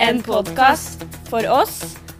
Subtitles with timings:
[0.00, 1.74] En podkast for oss,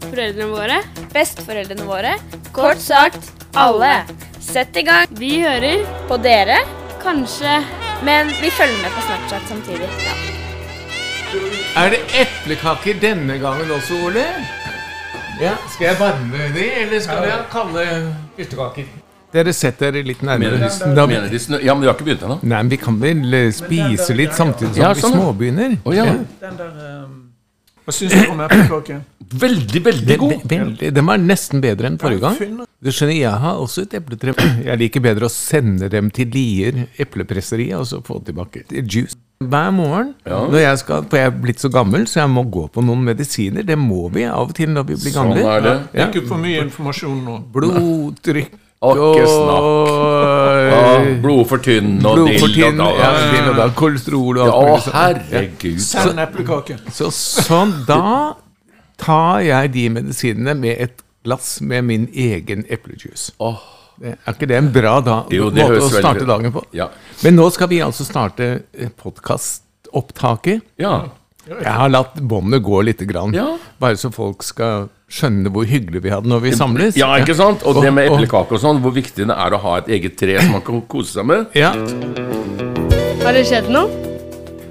[0.04, 0.78] foreldrene våre,
[1.14, 2.12] besteforeldrene våre,
[2.54, 3.92] kort sagt alle.
[4.40, 5.06] Sett i gang.
[5.20, 6.58] Vi hører på dere,
[7.02, 7.60] kanskje,
[8.06, 9.90] men vi følger med på Snapchat samtidig.
[10.06, 10.16] Ja.
[11.84, 14.24] Er det eplekaker denne gangen også, Ole?
[15.40, 17.84] Ja, Skal jeg varme de, eller skal jeg kalle
[18.36, 18.90] ytterkaker?
[19.30, 20.58] Dere setter dere litt nærmere.
[20.96, 21.60] Da, Mener de snø...
[21.62, 22.40] Ja, men vi har ikke begynt ennå.
[22.42, 25.76] nei, men Vi kan vel eh, spise litt samtidig som Ja, vi sånn, vi småbegynner?
[25.86, 26.08] Oh, ja.
[26.42, 27.19] Den der ehm,
[27.90, 29.00] Hva syns du om eplekake?
[29.30, 30.32] Veldig, veldig god.
[30.44, 32.60] ve- veldig, den var nesten bedre enn forrige gang.
[32.82, 34.34] Du skjønner, Jeg har også et epletre.
[34.68, 39.16] Jeg liker bedre å sende dem til Lier eplepresseri og så få tilbake juice.
[39.40, 42.66] Hver morgen når jeg skal, for jeg er blitt så gammel, så jeg må gå
[42.74, 43.64] på noen medisiner.
[43.64, 45.72] Det må vi av og til når vi blir Sånn er det.
[45.96, 46.08] Ja.
[46.10, 47.38] Ikke for mye informasjon nå.
[47.54, 48.58] Blodtrykk.
[48.80, 48.96] Og
[51.22, 53.68] blod for tynn og blod for dill tynn, og ja, da.
[53.78, 55.80] kolesterol og Ja, alt herregud.
[55.80, 56.78] Send eplekake.
[56.92, 58.34] Så sånn, da
[59.00, 63.32] tar jeg de medisinene med et glass med min egen eplejuice.
[63.40, 63.60] Åh,
[64.02, 66.62] Er ikke det en bra da, Jo, det måte høres å veldig- starte dagen på?
[66.72, 66.86] Ja.
[67.22, 68.62] Men nå skal vi altså starte
[68.96, 70.62] podkastopptaket.
[70.78, 71.08] ja.
[71.50, 73.56] Jeg har latt båndet gå lite grann, Ja.
[73.80, 76.96] bare så folk skal skjønne hvor hyggelig vi hadde når vi samles.
[76.98, 77.64] Ja, ikke sant?
[77.66, 79.88] Og det med Og- og- eplekake og sånn, hvor viktig det er å ha et
[79.88, 81.46] eget tre som man kan kose seg med.
[81.54, 81.72] Ja.
[83.24, 83.88] Har det skjedd noe?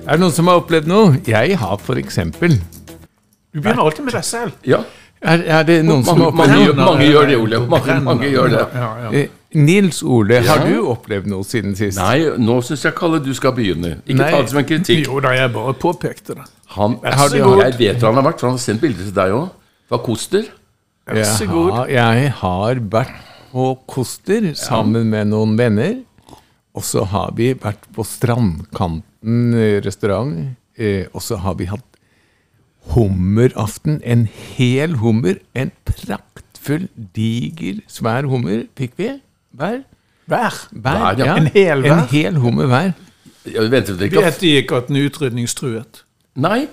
[0.08, 1.20] Er det noen som har opplevd noe?
[1.28, 2.56] Jeg har for eksempel.
[3.54, 4.52] Du begynner alltid med deg selv.
[4.66, 4.80] Ja.
[5.22, 6.86] Er, er det noen som Mange, har mange, opplevd noe?
[6.86, 7.60] mange gjør det, Ole.
[7.68, 8.64] Mange, mange gjør det.
[8.74, 9.12] Ja, ja.
[9.20, 9.28] Eh,
[9.60, 11.98] Nils Ole, har du opplevd noe siden sist?
[12.00, 13.98] Nei, nå syns jeg Kalle du skal begynne.
[14.08, 14.32] Ikke Nei.
[14.32, 15.06] ta det som en kritikk.
[15.10, 16.46] Jo da, jeg bare påpekte det.
[16.78, 19.32] Han, Har jeg vet hvor han har vært, for han har sendt bilder til deg
[19.34, 19.50] òg.
[19.90, 20.46] Fra Koster.
[21.10, 21.70] Vær så god.
[21.90, 23.16] Jeg har, jeg har vært
[23.50, 25.96] på Koster sammen med noen venner.
[26.78, 30.36] Og så har vi vært på Strandkanten restaurant.
[30.78, 31.86] Eh, og så har vi hatt
[32.94, 33.98] hummeraften.
[34.06, 35.40] En hel hummer.
[35.58, 36.86] En praktfull,
[37.16, 39.10] diger, svær hummer fikk vi
[39.58, 39.82] hver.
[40.30, 41.34] Hver, Hver, ja.
[41.42, 41.96] En hel hver?
[41.96, 42.94] En hel hummer hver.
[43.50, 43.90] Vet
[44.44, 46.04] de ikke at den er utrydningstruet?
[46.38, 46.68] Nei.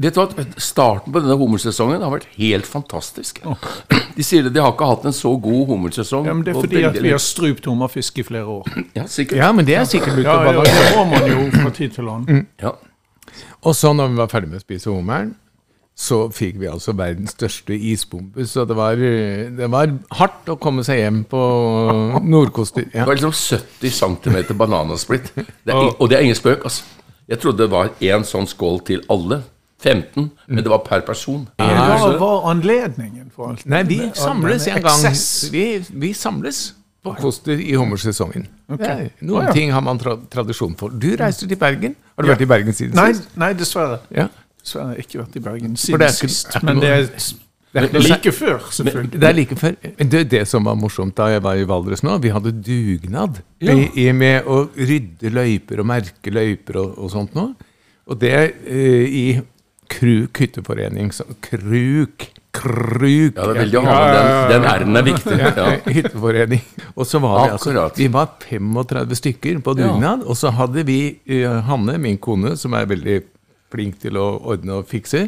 [0.00, 0.44] Vet du hva?
[0.56, 3.42] Starten på denne hummersesongen har vært helt fantastisk.
[4.16, 6.26] De sier det, de har ikke hatt en så god hummersesong.
[6.28, 8.72] Ja, men Det er fordi at vi har strupt hummerfisk i flere år.
[8.98, 9.38] Ja, sikkert.
[9.38, 12.46] Ja, men det er sikkert Ja, ja, det må man jo fra tid til annen.
[12.60, 12.74] Ja.
[13.62, 15.32] Og så når vi var ferdig med å spise hummeren,
[16.02, 18.46] så fikk vi altså verdens største isbombe.
[18.48, 21.42] Så det var, det var hardt å komme seg hjem på
[22.24, 22.88] Nordkoster.
[22.90, 23.04] Ja.
[23.04, 25.32] Det var liksom 70 cm bananasplitt.
[25.36, 26.88] Det er, og det er ingen spøk, altså.
[27.30, 29.42] Jeg trodde det var én sånn skål til alle.
[29.82, 31.46] 15, men det var per person.
[31.58, 33.66] Hva var anledningen for alt?
[33.66, 35.18] Nei, vi samles en gang.
[35.52, 35.66] Vi,
[36.04, 36.62] vi samles
[37.02, 38.46] på Koster i hummersesongen.
[38.70, 39.08] Okay.
[39.08, 39.52] Ja, Noen ja.
[39.56, 40.94] ting har man tra tradisjon for.
[40.94, 41.96] Du reiste til Bergen.
[42.14, 43.32] Har du vært i Bergen siden Nei, sist?
[43.42, 43.98] nei, dessverre.
[44.14, 44.28] Ja.
[44.62, 46.62] Dessverre har jeg ikke vært i Bergen siden er ikke- sist.
[46.62, 47.08] Men det er
[47.72, 49.20] Det er like før, selvfølgelig.
[49.20, 49.74] Det er like før.
[49.98, 53.40] Men Det, det som var morsomt da jeg var i Valdres nå, vi hadde dugnad
[53.60, 57.46] i, i med å rydde løyper og merke løyper og, og sånt nå.
[58.06, 58.32] Og det
[58.66, 59.40] eh, i
[59.92, 61.10] Kruk hytteforening.
[61.14, 63.36] Så, kruk, kruk.
[63.36, 64.30] Ja, det er veldig å ha med den.
[64.52, 65.36] Den R-en er viktig.
[65.42, 65.66] Ja.
[65.98, 66.64] Hytteforening.
[66.94, 67.88] Og så var vi altså.
[67.98, 72.76] Vi var 35 stykker på dugnad, og så hadde vi eh, Hanne, min kone, som
[72.78, 73.20] er veldig
[73.72, 75.26] flink til å ordne og fikse.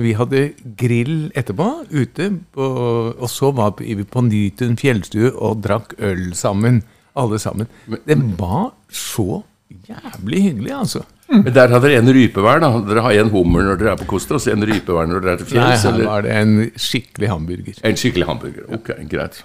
[0.00, 0.48] Vi hadde
[0.78, 2.68] grill etterpå ute, på,
[3.14, 6.82] og så var vi på Nytun fjellstue og drakk øl sammen.
[7.14, 7.68] Alle sammen.
[7.86, 9.44] Det var så
[9.86, 11.04] jævlig hyggelig, altså.
[11.30, 12.68] Men der har dere en rypevær, da.
[12.84, 15.32] Dere har en hummer når dere er på Koster, og så en rypevær når dere
[15.38, 17.78] er til Nei, her var det en skikkelig hamburger.
[17.82, 18.66] en skikkelig hamburger.
[18.76, 19.40] Ok, greit.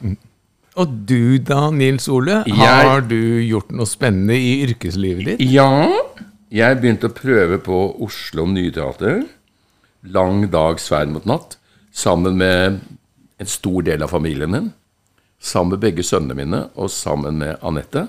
[0.80, 3.16] Og du da, Nils Ole, Jeg- har du
[3.48, 5.40] gjort noe spennende i yrkeslivet ditt?
[5.52, 5.88] Ja,
[6.52, 9.24] jeg begynte å prøve på Oslo Nyteater.
[10.04, 11.58] Lang dag, svær mot natt.
[11.92, 12.80] Sammen med
[13.40, 14.74] en stor del av familien min.
[15.42, 18.08] Sammen med begge sønnene mine, og sammen med Anette.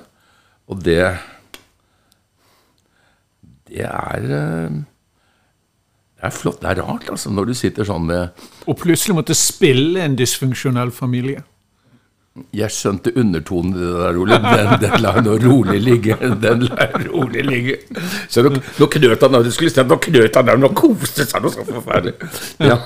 [0.68, 1.18] Og det
[3.70, 4.80] Det er eh,
[6.18, 6.60] Det er flott.
[6.62, 10.92] Det er rart, altså, når du sitter sånn med Og plutselig måtte spille en dysfunksjonell
[10.94, 11.44] familie.
[12.54, 14.36] Jeg skjønte undertonen i det der, Ole.
[14.44, 16.14] Den, den lar nå rolig ligge.
[16.40, 17.78] Den lar rolig ligge.
[18.30, 21.42] Så nå, nå knøt han Du skulle stemt, nå knøt han der, nå koste seg
[21.42, 22.14] noe så forferdelig.
[22.62, 22.78] Ja.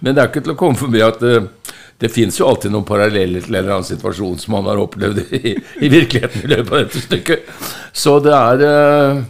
[0.00, 1.44] Men det er ikke til å komme forbi at uh,
[2.02, 5.20] det fins jo alltid noen paralleller til en eller annen situasjon som man har opplevd
[5.36, 7.52] i, i virkeligheten i løpet av dette stykket.
[7.92, 9.22] Så det er uh,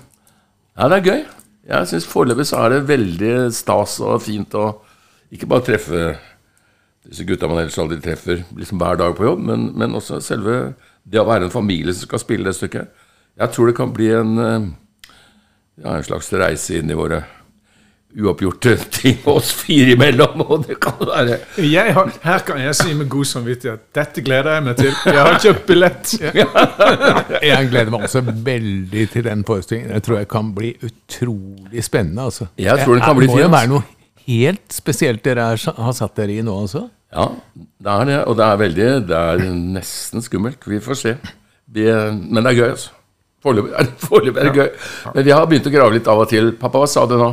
[0.72, 1.24] Ja, det er gøy.
[1.68, 4.70] Jeg syns foreløpig så er det veldig stas og fint å
[5.32, 6.04] ikke bare treffe
[7.02, 10.74] disse gutta man ellers aldri treffer liksom hver dag på jobb, men, men, også selve
[11.02, 12.90] det å være en familie som skal spille det stykket.
[13.40, 14.66] Jeg tror det kan bli en, eh,
[15.82, 17.22] ja, en slags reise inn i våre
[18.18, 22.92] uoppgjorte ting oss fire imellom, og det kan være jeg har, Her kan jeg si
[22.98, 24.92] med god samvittighet dette gleder jeg meg til.
[25.06, 26.12] Jeg har kjøpt billett.
[27.52, 29.94] jeg gleder meg også veldig til den forestillingen.
[29.96, 32.28] Jeg tror jeg kan bli utrolig spennende.
[32.28, 32.50] altså.
[32.58, 33.38] Jeg tror det kan bli fint.
[33.38, 33.84] Det må jo være noe
[34.26, 36.86] helt spesielt dere er, har satt dere i nå også?
[37.12, 38.18] Ja, det er det.
[38.30, 40.66] Og det er veldig Det er nesten skummelt.
[40.66, 41.14] Vi får se.
[41.72, 42.98] Vi, men det er gøy, altså.
[43.42, 44.68] Foreløpig er det gøy.
[45.16, 46.52] Men vi har begynt å grave litt av og til.
[46.60, 47.32] Pappa, hva sa du nå?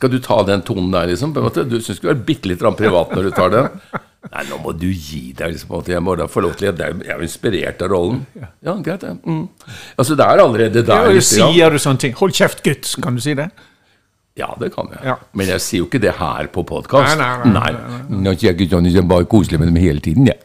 [0.00, 1.34] Skal du ta den tonen der, liksom?
[1.36, 3.66] Du syns du er bitte litt privat når du tar den?
[4.32, 5.54] Nei, nå må du gi deg.
[5.54, 5.82] liksom.
[5.88, 8.22] Jeg må da få lov til Jeg er jo inspirert av rollen.
[8.64, 9.12] Ja, greit, det.
[9.24, 9.42] Mm.
[9.96, 11.10] Altså, det er allerede der.
[11.12, 12.16] Ja, sier du sånne ting?
[12.20, 12.88] Hold kjeft, gutt!
[13.04, 13.50] Kan du si det?
[14.40, 15.02] Ja, det kan jeg.
[15.04, 15.16] Ja.
[15.36, 17.18] Men jeg sier jo ikke det her på podkast.
[17.18, 18.22] Nei, nei, nei, nei, Nei.
[18.28, 20.40] Nei, jeg ikke sånn at jeg bare koselig med dem hele tiden, jeg.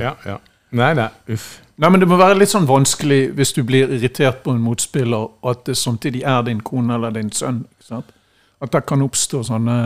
[0.00, 0.38] Ja, ja.
[0.74, 1.60] Nei, nei, uff.
[1.78, 5.28] Nei, men Det må være litt sånn vanskelig hvis du blir irritert på en motspiller,
[5.42, 7.64] og at det samtidig er din kone eller din sønn.
[7.78, 8.14] ikke sant?
[8.64, 9.78] At det kan oppstå sånne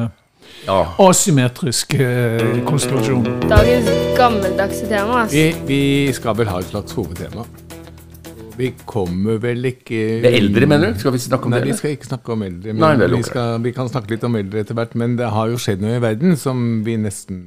[0.65, 0.79] Ja.
[1.03, 3.41] asymmetriske eh, konstellasjoner.
[3.51, 5.25] Dagens gammeldagse tema.
[5.25, 5.37] Altså.
[5.37, 7.45] Vi, vi skal vel ha et slags hovedtema.
[8.59, 10.99] Vi kommer vel ikke Det eldre, mener du?
[10.99, 11.69] Skal vi snakke om Nei, det?
[11.71, 12.73] vi skal ikke snakke om eldre.
[12.73, 14.97] Men Nei, vel, vi, skal, vi kan snakke litt om eldre etter hvert.
[14.99, 17.45] Men det har jo skjedd noe i verden som vi nesten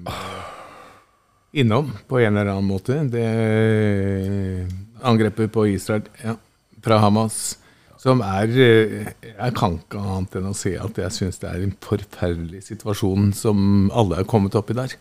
[1.51, 3.01] innom på en eller annen måte.
[3.11, 3.25] Det
[5.03, 6.37] angrepet på Israel ja,
[6.85, 7.57] fra Hamas,
[8.01, 11.61] som er eh, Jeg kan ikke annet enn å si at jeg syns det er
[11.61, 14.97] en forferdelig situasjon som alle er kommet opp i der.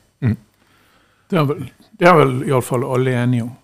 [1.31, 1.67] Det er vel,
[1.97, 3.57] det er vel iallfall alle enige om.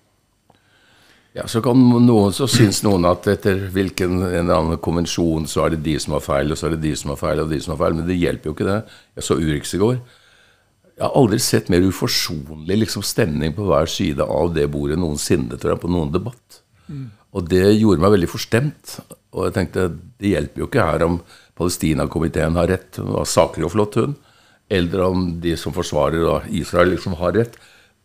[1.36, 5.66] Ja, så, kan noen, så syns noen at etter hvilken en eller annen konvensjon så
[5.66, 7.50] er det de som har feil, og så er det de som har feil, og
[7.50, 7.98] de som har feil.
[7.98, 8.78] Men det hjelper jo ikke det.
[9.18, 9.98] Jeg så Urix i går.
[10.96, 15.58] Jeg har aldri sett mer uforsonlig liksom, stemning på hver side av det bordet noensinne,
[15.60, 16.62] tror jeg, på noen debatt.
[17.36, 18.96] Og det gjorde meg veldig forstemt.
[19.36, 19.90] Og jeg tenkte
[20.20, 21.18] det hjelper jo ikke her om
[21.56, 24.16] Palestina-komiteen har rett, hun var saklig og flott, hun.
[24.72, 27.56] Eller om de som forsvarer Israel, liksom har rett.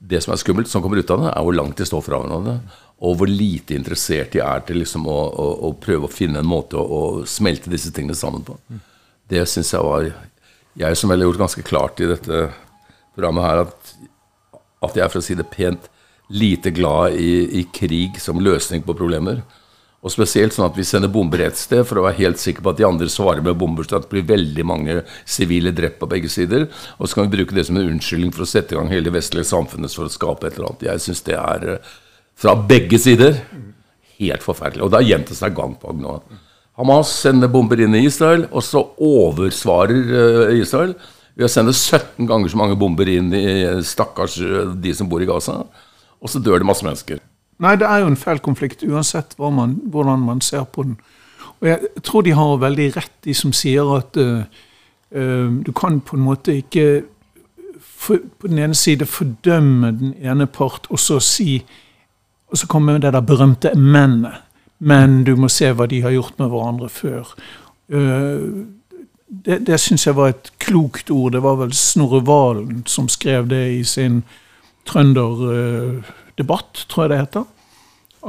[0.01, 2.21] Det som er skummelt, som kommer ut av det, er hvor langt de står fra
[2.21, 2.59] hverandre.
[3.01, 6.49] Og hvor lite interessert de er til liksom å, å, å prøve å finne en
[6.49, 8.57] måte å, å smelte disse tingene sammen på.
[9.31, 10.11] Det syns jeg var
[10.79, 12.45] Jeg som vel har gjort ganske klart i dette
[13.15, 13.89] programmet her at,
[14.87, 15.89] at jeg for å si det pent,
[16.31, 19.41] lite glad i, i krig som løsning på problemer.
[20.01, 22.71] Og spesielt sånn at vi sender bomber et sted for å være helt sikker på
[22.71, 24.95] at de andre svarer med bomber, så at det blir veldig mange
[25.29, 26.65] sivile drept på begge sider.
[26.97, 29.11] Og så kan vi bruke det som en unnskyldning for å sette i gang hele
[29.11, 30.87] det vestlige samfunnet for å skape et eller annet.
[30.89, 31.91] Jeg syns det er eh,
[32.41, 33.37] fra begge sider
[34.17, 34.87] helt forferdelig.
[34.87, 36.17] Og det har gjent seg gang på gang nå.
[36.81, 40.95] Hamas sender bomber inn i Israel, og så oversvarer eh, Israel
[41.35, 44.41] Vi har sendt 17 ganger så mange bomber inn i eh, stakkars
[44.81, 45.61] de som bor i Gaza.
[46.21, 47.21] Og så dør det masse mennesker.
[47.61, 50.97] Nei, det er jo en fæl konflikt, uansett man, hvordan man ser på den.
[51.61, 54.41] Og jeg tror de har veldig rett, de som sier at uh,
[55.13, 57.03] uh, du kan på en måte ikke
[57.81, 61.63] for, på den ene side fordømme den ene part, og så si
[62.51, 64.33] Og så komme det der berømte mennene.
[64.79, 67.29] Men du må se hva de har gjort med hverandre før.
[67.87, 68.65] Uh,
[69.45, 71.31] det det syns jeg var et klokt ord.
[71.31, 74.23] Det var vel Snorre Valen som skrev det i sin
[74.89, 77.47] trønderdebatt, tror jeg det heter.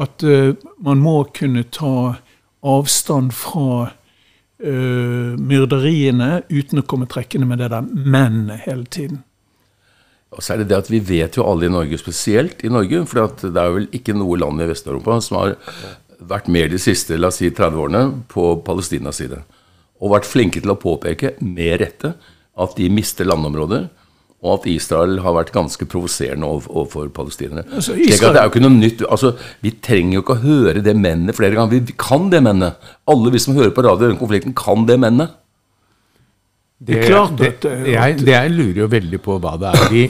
[0.02, 2.14] At eh, man må kunne ta
[2.62, 3.90] avstand fra
[4.62, 9.23] eh, myrderiene uten å komme trekkende med det der 'men' hele tiden.
[10.32, 13.04] Og så er det det at vi vet jo alle i Norge, spesielt i Norge,
[13.04, 15.56] for det er vel ikke noe land i Vest-Europa som har
[16.28, 19.42] vært mer de siste la oss si, 30 årene på Palestinas side.
[20.00, 22.14] Og vært flinke til å påpeke, med rette,
[22.56, 23.90] at de mister landområder.
[24.42, 27.62] Og at Israel har vært ganske provoserende overfor palestinere.
[27.70, 29.04] Altså, Israel- det er jo ikke noe nytt.
[29.08, 31.78] altså, Vi trenger jo ikke å høre det mennet flere ganger.
[31.78, 32.75] Vi, kan det mennet.
[33.06, 35.30] Alle vi som hører på radio i den konflikten, kan det mennet.
[36.82, 39.88] Det er klart det, eh, jeg, det jeg lurer jo veldig på hva det er
[39.92, 40.04] de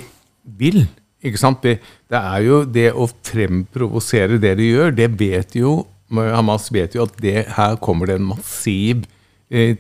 [0.59, 0.87] vil.
[1.23, 1.61] Ikke sant?
[1.63, 6.93] Det, det er jo det å fremprovosere det de gjør, det vet jo Hamas vet
[6.97, 9.12] jo at det, her kommer det en massiv eh,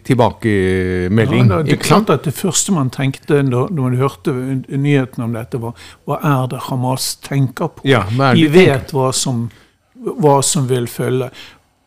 [0.04, 1.48] tilbakemelding.
[1.48, 4.34] Ja, det er klart at det første man tenkte når man hørte
[4.68, 7.86] nyheten om dette, var hva er det Hamas tenker på?
[7.88, 8.52] Ja, de tenker?
[8.52, 9.46] vet hva som,
[9.94, 11.30] hva som vil følge.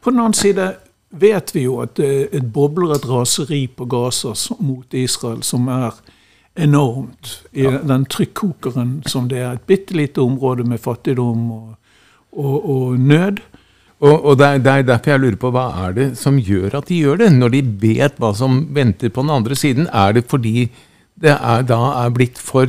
[0.01, 0.71] På den annen side
[1.15, 5.93] vet vi jo at det et bobler et raseri på Gaza mot Israel som er
[6.55, 7.43] enormt.
[7.51, 9.53] I den trykkokeren som det er.
[9.53, 11.75] Et bitte lite område med fattigdom og,
[12.31, 13.43] og, og nød.
[14.03, 16.81] Og, og det, er, det er derfor jeg lurer på hva er det som gjør
[16.81, 19.87] at de gjør det, når de vet hva som venter på den andre siden?
[19.87, 20.67] Er det fordi
[21.21, 22.67] det er, da er blitt for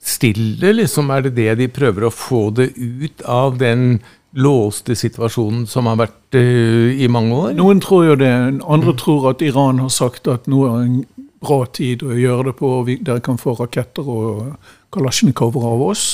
[0.00, 1.10] stille, liksom?
[1.10, 3.98] Er det det de prøver å få det ut av den
[4.38, 7.54] låste situasjonen som har vært uh, i mange år?
[7.58, 8.30] Noen tror jo det.
[8.62, 11.00] Andre tror at Iran har sagt at nå er en
[11.40, 14.52] bra tid å gjøre det på, og vi, dere kan få raketter og
[14.94, 16.04] kalasjnikover av oss.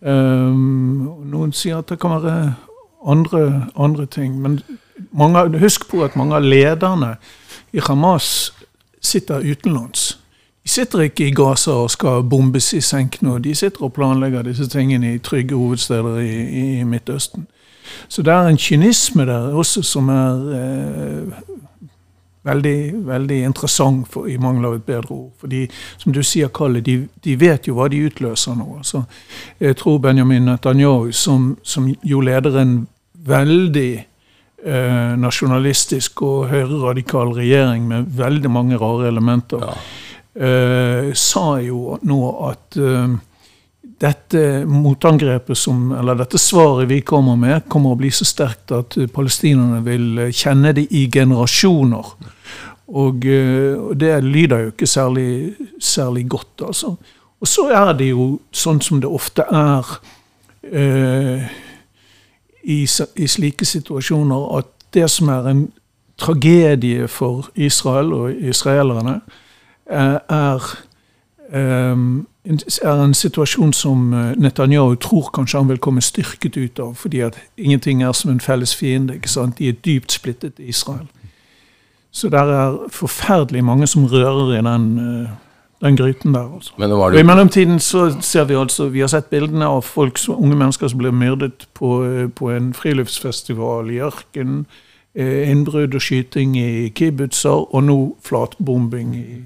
[0.00, 2.54] Um, noen sier at det kan være
[3.06, 4.40] andre, andre ting.
[4.42, 4.60] Men
[5.12, 7.16] mange, husk på at mange av lederne
[7.72, 8.52] i Hamas
[9.00, 10.18] sitter utenlands.
[10.62, 13.38] De sitter ikke i Gaza og skal bombes i senk nå.
[13.38, 16.32] De sitter og planlegger disse tingene i trygge hovedsteder i,
[16.80, 17.46] i, Midtøsten.
[18.08, 21.44] Så det er en kynisme der også som er eh,
[22.46, 25.30] veldig, veldig interessant, for, i mangel av et bedre ord.
[25.38, 28.66] Fordi, som du sier, Kalle, de, de vet jo hva de utløser nå.
[28.78, 29.02] Altså,
[29.60, 32.76] jeg tror Benjamin Netanyahu, som, som jo leder en
[33.26, 33.92] veldig
[34.64, 39.64] eh, nasjonalistisk og høyreradikal regjering med veldig mange rare elementer,
[40.34, 43.16] eh, sa jo nå at eh,
[43.96, 48.98] dette motangrepet som, eller dette svaret vi kommer med, kommer å bli så sterkt at
[49.14, 52.10] palestinerne vil kjenne det i generasjoner.
[52.86, 55.30] Og, eh, og det lyder jo ikke særlig,
[55.80, 56.96] særlig godt, altså.
[57.40, 59.96] Og så er det jo sånn som det ofte er
[60.72, 61.48] eh,
[62.66, 62.82] i,
[63.16, 65.66] i slike situasjoner, at det som er en
[66.18, 69.20] tragedie for Israel og israelerne,
[69.90, 70.86] eh, er
[71.52, 72.26] Ehm,
[72.82, 77.20] er en situasjon som eh, Netanyahu tror kanskje han vil komme styrket ut av, fordi
[77.20, 79.14] at ingenting er som en felles fiende.
[79.14, 79.58] ikke sant?
[79.58, 81.06] De er dypt splittet i Israel.
[82.10, 85.30] Så det er forferdelig mange som rører i den, eh,
[85.80, 86.46] den gryten der.
[86.54, 86.72] altså.
[86.78, 89.82] Men det var Og I mellomtiden så ser vi altså, vi har sett bildene av
[89.84, 94.64] folk, unge mennesker som blir myrdet på, eh, på en friluftsfestival i ørkenen.
[95.14, 99.42] eh, Innbrudd og skyting i kibbutzer, og nå flatbombing i,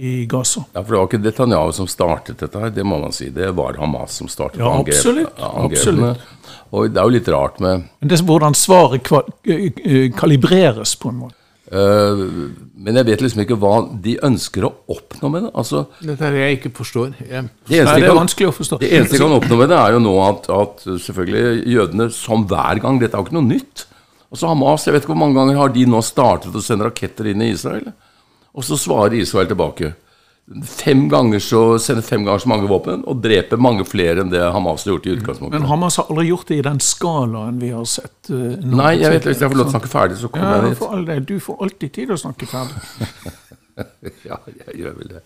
[0.00, 0.62] i Gaza.
[0.74, 3.28] Ja, for Det var ikke Netanyahu som startet dette, her, det må man si.
[3.28, 5.74] Det var Hamas som startet Ja, angrep- absolutt, angrepene.
[5.74, 6.18] absolutt.
[6.72, 9.12] Og det er jo litt rart med Men det er hvordan svaret
[9.46, 11.34] eh, kalibreres, på en måte.
[11.74, 12.20] Øh,
[12.86, 13.72] Men jeg vet liksom ikke hva
[14.04, 15.50] de ønsker å oppnå med det.
[15.54, 17.14] Altså, Dette er det jeg ikke forstår.
[17.20, 18.78] Jeg, det, Nei, det er kan, vanskelig å forstå.
[18.82, 22.46] det eneste de kan oppnå med det, er jo nå at, at selvfølgelig jødene, som
[22.50, 23.86] hver gang Dette er jo ikke noe nytt.
[24.34, 27.28] Altså Hamas, jeg vet ikke hvor mange ganger har de nå startet å sende raketter
[27.30, 27.92] inn i Israel?
[28.54, 29.92] Og så svarer Israel tilbake.
[30.68, 34.42] Fem ganger så sende fem ganger så mange våpen og drepe mange flere enn det
[34.52, 35.56] Hamas har gjort i utgangspunktet.
[35.56, 38.18] Men Hamas har aldri gjort det i den skalaen vi har sett.
[38.28, 40.58] Uh, Nei, jeg vet hvis jeg får lov til å snakke ferdig, så kommer Ja,
[40.60, 40.78] jeg dit.
[40.82, 41.16] for all det.
[41.30, 42.84] Du får alltid tid å snakke ferdig.
[44.22, 45.20] Ja, jeg gjør vel det.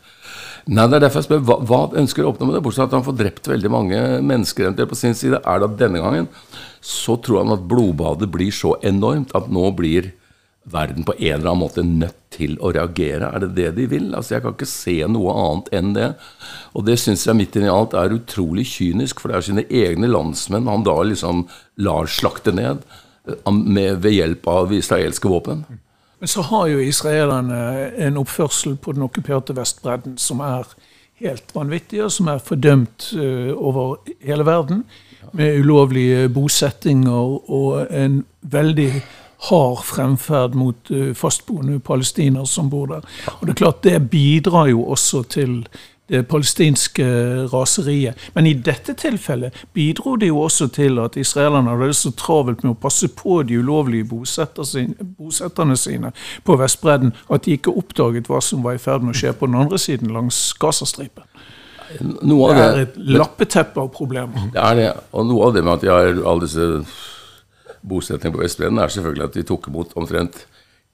[0.73, 2.63] Nei, det er derfor jeg spør, hva, hva ønsker å oppnå med det?
[2.65, 5.43] Bortsett fra at han får drept veldig mange mennesker eventuelt på sin side.
[5.45, 6.31] Er det at denne gangen
[6.81, 10.09] så tror han at blodbadet blir så enormt at nå blir
[10.73, 13.31] verden på en eller annen måte nødt til å reagere?
[13.33, 14.13] Er det det de vil?
[14.15, 16.09] Altså, Jeg kan ikke se noe annet enn det.
[16.75, 20.11] Og det syns jeg midt inni alt er utrolig kynisk, for det er sine egne
[20.11, 21.47] landsmenn han da liksom
[21.85, 22.85] lar slakte ned
[23.29, 25.65] eh, med, ved hjelp av israelske våpen.
[26.19, 30.67] Men så har jo israelerne en oppførsel på den okkuperte Vestbredden som er
[31.23, 34.85] helt vanvittig, og som er fordømt eh, over hele verden.
[35.37, 38.93] Med ulovlige bosettinger og en veldig
[39.39, 43.07] hard fremferd mot eh, fastboende palestinere som bor der.
[43.39, 45.63] Og det er klart det bidrar jo også til
[46.09, 47.05] det palestinske
[47.53, 48.17] raseriet.
[48.35, 52.65] Men i dette tilfellet bidro det jo også til at israelerne hadde det så travelt
[52.65, 56.13] med å passe på de ulovlige bosetterne sine
[56.45, 59.51] på Vestbredden at de ikke oppdaget hva som var i ferd med å skje på
[59.51, 61.29] den andre siden langs Gazastripen.
[62.01, 64.49] Noe Det av er et lappeteppe av problemer.
[64.53, 64.91] Det er det.
[65.13, 66.83] Og noe av det med at de har alle disse
[67.83, 70.45] bosettingene på Vestbredden, er selvfølgelig at de tok imot omtrent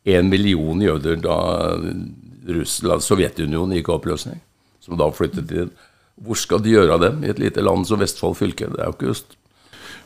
[0.05, 1.38] én million jøder da
[2.45, 4.43] Russland, Sovjetunionen gikk i oppløsning.
[4.85, 5.71] Som da flyttet inn.
[6.21, 8.69] Hvor skal de gjøre av dem i et lite land som Vestfold fylke?
[8.71, 9.38] Det er jo ikke just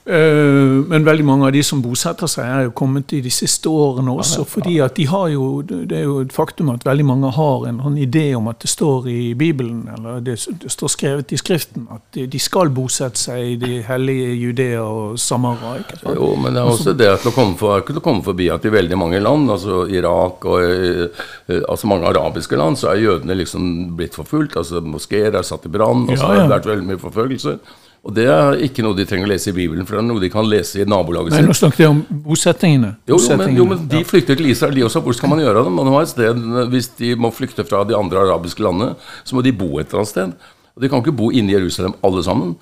[0.09, 4.15] Men veldig mange av de som bosetter seg, er jo kommet i de siste årene
[4.17, 4.45] også.
[4.49, 7.81] fordi at de har jo, Det er jo et faktum at veldig mange har en
[7.85, 11.87] sånn idé om at det står i Bibelen, eller det, det står skrevet i Skriften,
[11.93, 15.75] at de- skal bosette seg i de hellige Judea og Samara.
[16.07, 18.49] Jo, men det er også det at å komme for, ikke til å komme forbi
[18.55, 21.09] at i veldig mange land, altså Irak og eh,
[21.49, 24.57] eh, altså mange arabiske land, så er jødene liksom blitt forfulgt.
[24.57, 27.59] altså Moskeer er satt i brann, og så har det vært veldig mye forfølgelse.
[28.07, 30.23] Og det er ikke noe de trenger å lese i Bibelen, for det er noe
[30.23, 31.43] de kan lese i nabolaget sitt.
[31.43, 32.93] Nei, nå snakket jeg om bosettingene.
[33.11, 35.02] Jo, jo, men, jo, men de flykter til Israel, de også.
[35.05, 35.81] Hvor skal man gjøre av dem?
[35.81, 38.95] Man sted, Hvis de må flykte fra de andre arabiske landene,
[39.26, 40.37] så må de bo et eller annet sted.
[40.78, 42.55] Og De kan ikke bo inne i Jerusalem alle sammen.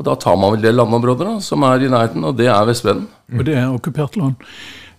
[0.00, 2.64] Og da tar man vel det landområdet da, som er i nærheten, og det er
[2.66, 3.04] Vestbredden.
[3.36, 4.40] Og det er okkupert land.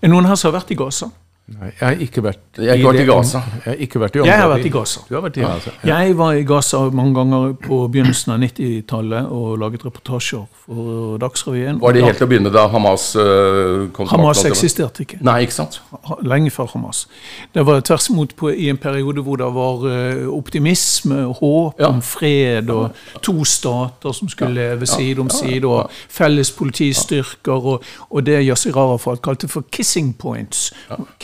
[0.02, 1.10] Er noen her som har vært i Gaza?
[1.52, 3.40] Nei, jeg har ikke vært Jeg har ikke vært i Gaza.
[3.66, 5.02] Jeg har ikke vært i Jeg har vært i Gaza.
[5.10, 5.72] Du har vært i Gaza.
[5.84, 5.98] Ja.
[6.00, 11.82] Jeg var i Gaza mange ganger på begynnelsen av 90-tallet og laget reportasjer for Dagsrevyen.
[11.82, 15.20] Var det helt til å begynne da Hamas øh, kom til Hamas eksisterte ikke.
[15.28, 15.82] Nei, ikke sant?
[16.24, 17.04] Lenge før Hamas.
[17.52, 19.86] Det var tvers imot i en periode hvor det var
[20.32, 21.88] optimisme optimisme, håp Ja.
[21.88, 27.84] om fred og to stater som skulle leve side om side, og felles politistyrker, og,
[28.10, 30.72] og det Yasir Arafat kalte for 'kissing points'.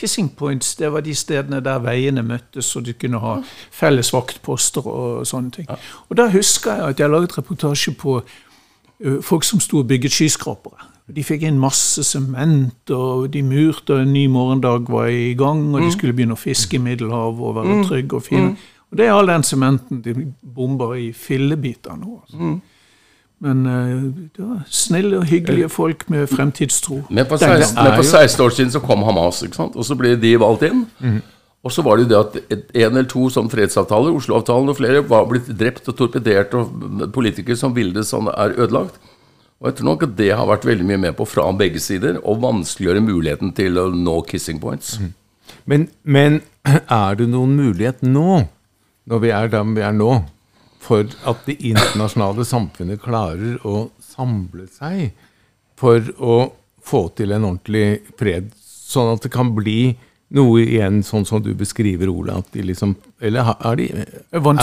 [0.08, 3.38] Kissing points det var de stedene der veiene møttes, og du kunne ha
[3.76, 5.68] felles vaktposter og sånne ting.
[6.10, 8.22] Og Da husker jeg at jeg laget reportasje på
[9.22, 10.88] folk som sto og bygget skyskrapere.
[11.16, 15.76] De fikk inn masse sement, og de murte, og en ny morgendag var i gang,
[15.76, 18.56] og de skulle begynne å fiske i Middelhavet og være trygge og fine.
[18.92, 22.22] Og det er all den sementen de bomber i fillebiter nå.
[22.24, 22.38] Altså.
[23.40, 23.64] Men
[24.34, 27.04] det var snille og hyggelige folk med fremtidstro.
[27.14, 29.76] Men på, 16, men på 16 år siden så kom Hamas, ikke sant?
[29.78, 30.86] og så ble de valgt inn.
[31.66, 34.78] Og så var det jo det at et- en eller to sånn fredsavtaler, Oslo-avtalen og
[34.78, 38.98] flere, var blitt drept og torpedert, og politikere som ville det sånn, er ødelagt.
[39.62, 42.20] Og jeg tror nok at det har vært veldig mye med på fra begge sider,
[42.24, 44.98] å vanskeliggjøre muligheten til å nå kissing points.
[45.66, 48.48] Men, men er det noen mulighet nå,
[49.08, 50.12] når vi er der vi er nå,
[50.88, 55.12] for at det internasjonale samfunnet klarer å samle seg
[55.78, 56.38] for å
[56.88, 59.98] få til en ordentlig fred, sånn at det kan bli
[60.38, 64.54] noe igjen, sånn som du beskriver, Ola, at de liksom Eller er de er hva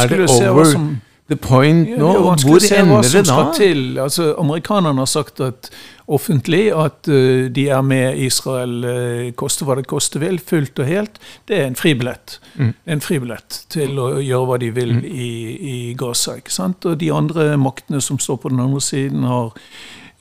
[0.50, 0.64] over?
[0.72, 2.12] som- the point Ja, nå?
[2.44, 3.52] Hvor ender det da?
[3.56, 3.98] til.
[3.98, 5.70] Altså, amerikanerne har sagt at,
[6.06, 10.86] offentlig at uh, de er med Israel, uh, koste hva det koste vil, fullt og
[10.86, 11.20] helt.
[11.48, 12.38] Det er en fribillett.
[12.54, 12.74] Mm.
[12.86, 16.36] En fribillett til å gjøre hva de vil i, i Gaza.
[16.42, 16.84] ikke sant?
[16.84, 19.56] Og de andre maktene som står på den andre siden, har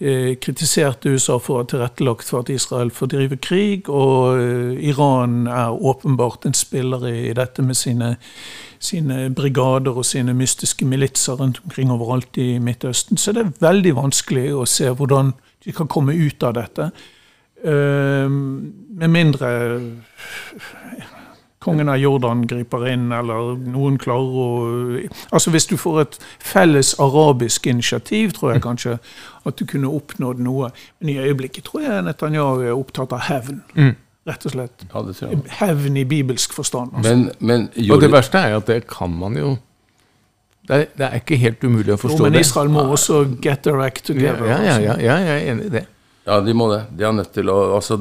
[0.04, 4.84] eh, kritisert USA for å ha tilrettelagt for at Israel får drive krig, og eh,
[4.92, 8.14] Iran er åpenbart en spiller i, i dette med sine,
[8.84, 13.18] sine brigader og sine mystiske militser rundt omkring overalt i Midtøsten.
[13.18, 16.92] Så det er veldig vanskelig å se hvordan de kan komme ut av dette.
[17.64, 19.50] Eh, med mindre
[21.64, 24.48] kongen av Jordan griper inn, eller noen klarer å
[25.34, 28.98] Altså Hvis du får et felles arabisk initiativ, tror jeg kanskje
[29.48, 30.70] at du kunne oppnådd noe.
[31.00, 33.62] Men i øyeblikket tror jeg Netanyahu er opptatt av hevn.
[34.24, 34.86] Rett og slett.
[34.94, 35.38] Ja.
[35.60, 36.94] Hevn i bibelsk forstand.
[36.96, 37.16] Altså.
[37.16, 37.32] Men,
[37.76, 39.58] men Og det verste er at det kan man jo
[40.64, 42.22] Det er, det er ikke helt umulig å Jo, det.
[42.24, 42.46] men det.
[42.46, 44.46] Israel må også get their act together.
[44.48, 44.82] ja, ja, altså.
[44.82, 45.82] ja, ja, jeg er enig i det.
[46.24, 46.84] Ja, de må det.
[46.96, 47.98] De er nødt til å altså,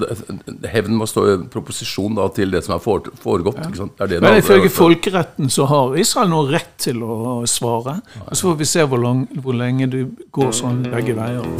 [0.70, 3.18] Hevn må stå i proposisjon da, til det som er foregått.
[3.18, 3.58] foregått.
[3.64, 3.96] Ikke sant?
[3.98, 7.96] Det er det Men ifølge folkeretten så har Israel nå rett til å svare.
[8.28, 9.98] Og så får vi se hvor, lang, hvor lenge du
[10.30, 11.50] går sånn begge veier.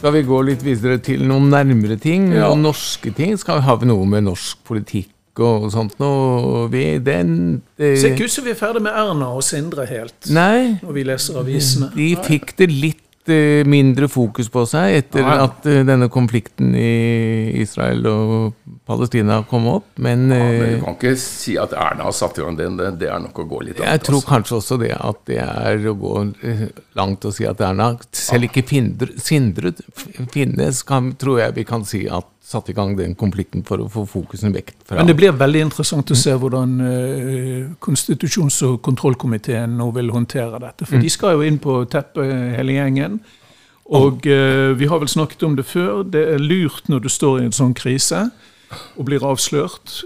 [0.00, 2.30] Skal vi gå litt videre til noen nærmere ting?
[2.36, 2.50] Ja.
[2.52, 3.32] Noen norske ting?
[3.40, 6.66] Skal vi ha noe med norsk politikk og sånt noe?
[6.72, 10.18] Vi, den det, Ser ikke ut som vi er ferdig med Erna og Sindre helt,
[10.32, 11.92] Nei, når vi leser avisene.
[11.94, 15.36] de fikk det litt eh, mindre fokus på seg etter ja.
[15.46, 20.84] at eh, denne konflikten i Israel og Palestina kom opp, men, Ja, men eh, du
[20.88, 22.80] kan ikke si at Erna har satt i gang den.
[22.80, 24.30] Det, det er nok å gå litt jeg tror altså.
[24.32, 26.16] kanskje også det at det er å gå
[26.98, 28.66] langt å si at Erna Selv ikke
[29.20, 29.72] Sindre
[30.34, 33.88] finnes, kan, tror jeg vi kan si at satte i gang den konflikten for å
[33.90, 38.80] få fokusen vekk fra Men det blir veldig interessant å se hvordan uh, konstitusjons- og
[38.86, 40.88] kontrollkomiteen nå vil håndtere dette.
[40.88, 43.20] For de skal jo inn på teppet hele gjengen.
[43.90, 46.02] Og uh, vi har vel snakket om det før.
[46.02, 48.28] Det er lurt når du står i en sånn krise
[48.70, 49.96] og blir avslørt,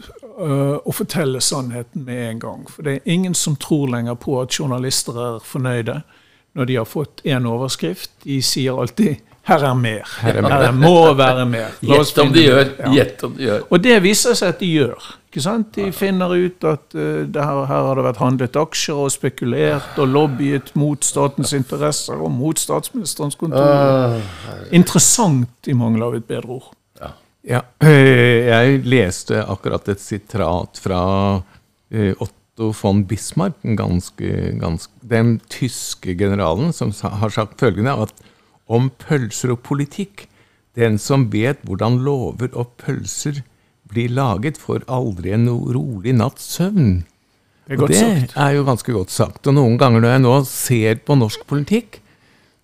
[0.41, 2.67] uh, å fortelle sannheten med en gang.
[2.69, 6.01] For det er ingen som tror lenger på at journalister er fornøyde
[6.55, 8.13] når de har fått én overskrift.
[8.25, 10.09] De sier alltid Her er mer.
[10.23, 10.63] Her, er mer.
[10.63, 11.75] her må være mer.
[11.85, 12.71] Gjett om de gjør.
[12.95, 13.67] Gjett om de gjør.
[13.69, 15.11] Og det viser seg at de gjør.
[15.29, 15.75] ikke sant?
[15.77, 20.09] De finner ut at uh, her, her, har det vært handlet aksjer og spekulert og
[20.15, 24.17] lobbyet mot statens interesser og mot statsministerens kontor.
[24.17, 26.73] Uh, Interessant i mangel av et bedre ord.
[27.03, 27.13] Ja.
[27.45, 27.65] ja.
[27.85, 31.05] Eh, jeg leste akkurat et sitrat fra
[31.37, 38.31] uh, Otto von Bismarck, ganske, ganske, den tyske generalen, som har sagt følgende at
[38.67, 40.27] om pølser og politikk.
[40.79, 43.43] Den som vet hvordan lover og pølser
[43.91, 47.05] blir laget, får aldri en rolig natts søvn.
[47.69, 49.47] Det, er, det er jo ganske godt sagt.
[49.49, 52.01] Og noen ganger når jeg nå ser på norsk politikk,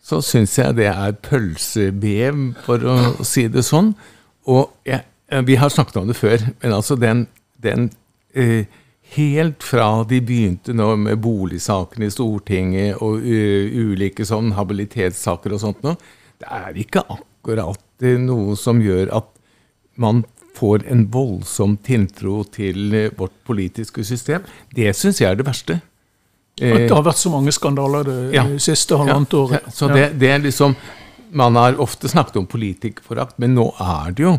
[0.05, 3.93] så syns jeg det er pølsebev, for å si det sånn.
[4.51, 5.05] Og jeg,
[5.47, 7.27] vi har snakket om det før, men altså den,
[7.63, 7.91] den
[8.35, 8.65] eh,
[9.11, 15.63] Helt fra de begynte nå med boligsakene i Stortinget og uh, ulike sånn habilitetssaker og
[15.65, 15.99] sånt noe,
[16.41, 19.27] det er ikke akkurat noe som gjør at
[20.01, 20.23] man
[20.57, 24.47] får en voldsom tiltro til uh, vårt politiske system.
[24.71, 25.81] Det syns jeg er det verste.
[26.61, 29.69] At det har vært så mange skandaler det ja, siste halvannet ja, året.
[29.75, 30.75] Så det, det, er liksom
[31.33, 34.33] Man har ofte snakket om politikerforakt, men nå er det jo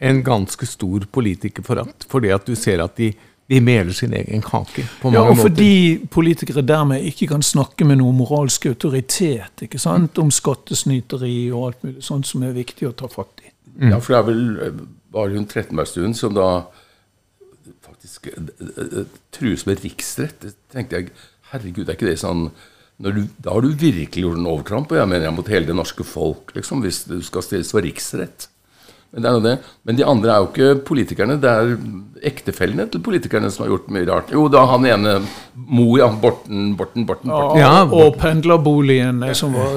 [0.00, 2.06] en ganske stor politikerforakt.
[2.08, 3.10] Fordi at du ser at de
[3.50, 4.84] de meler sin egen kake.
[5.00, 5.18] på mange måter.
[5.18, 5.48] ja, og måter.
[5.48, 10.18] Fordi politikere dermed ikke kan snakke med noen moralsk autoritet ikke sant?
[10.22, 13.50] om skattesnyteri og alt mulig sånt som er viktig å ta fatt i.
[13.74, 13.90] Mm.
[13.90, 16.50] Ja, for det er vel bare hun Trettebergstuen som da
[17.86, 20.38] faktisk eh, eh, trues med riksrett.
[20.44, 21.12] Det tenkte jeg
[21.50, 22.50] Herregud, er ikke det sånn
[23.00, 25.74] du, Da har du virkelig gjort en overtramp, og jeg mener jeg mot hele det
[25.74, 28.46] norske folk, liksom, hvis du skal stilles for riksrett.
[29.10, 29.56] Men, det er det.
[29.82, 31.36] Men de andre er jo ikke politikerne.
[31.42, 31.72] Det er
[32.30, 34.32] ektefellene til politikerne som har gjort mye rart.
[34.34, 35.14] Jo, da han ene
[35.60, 36.06] Mo, ja.
[36.22, 37.30] Borten, Borten, Borten.
[37.30, 37.60] Borten.
[37.60, 39.74] Ja, og pendlerboligen som var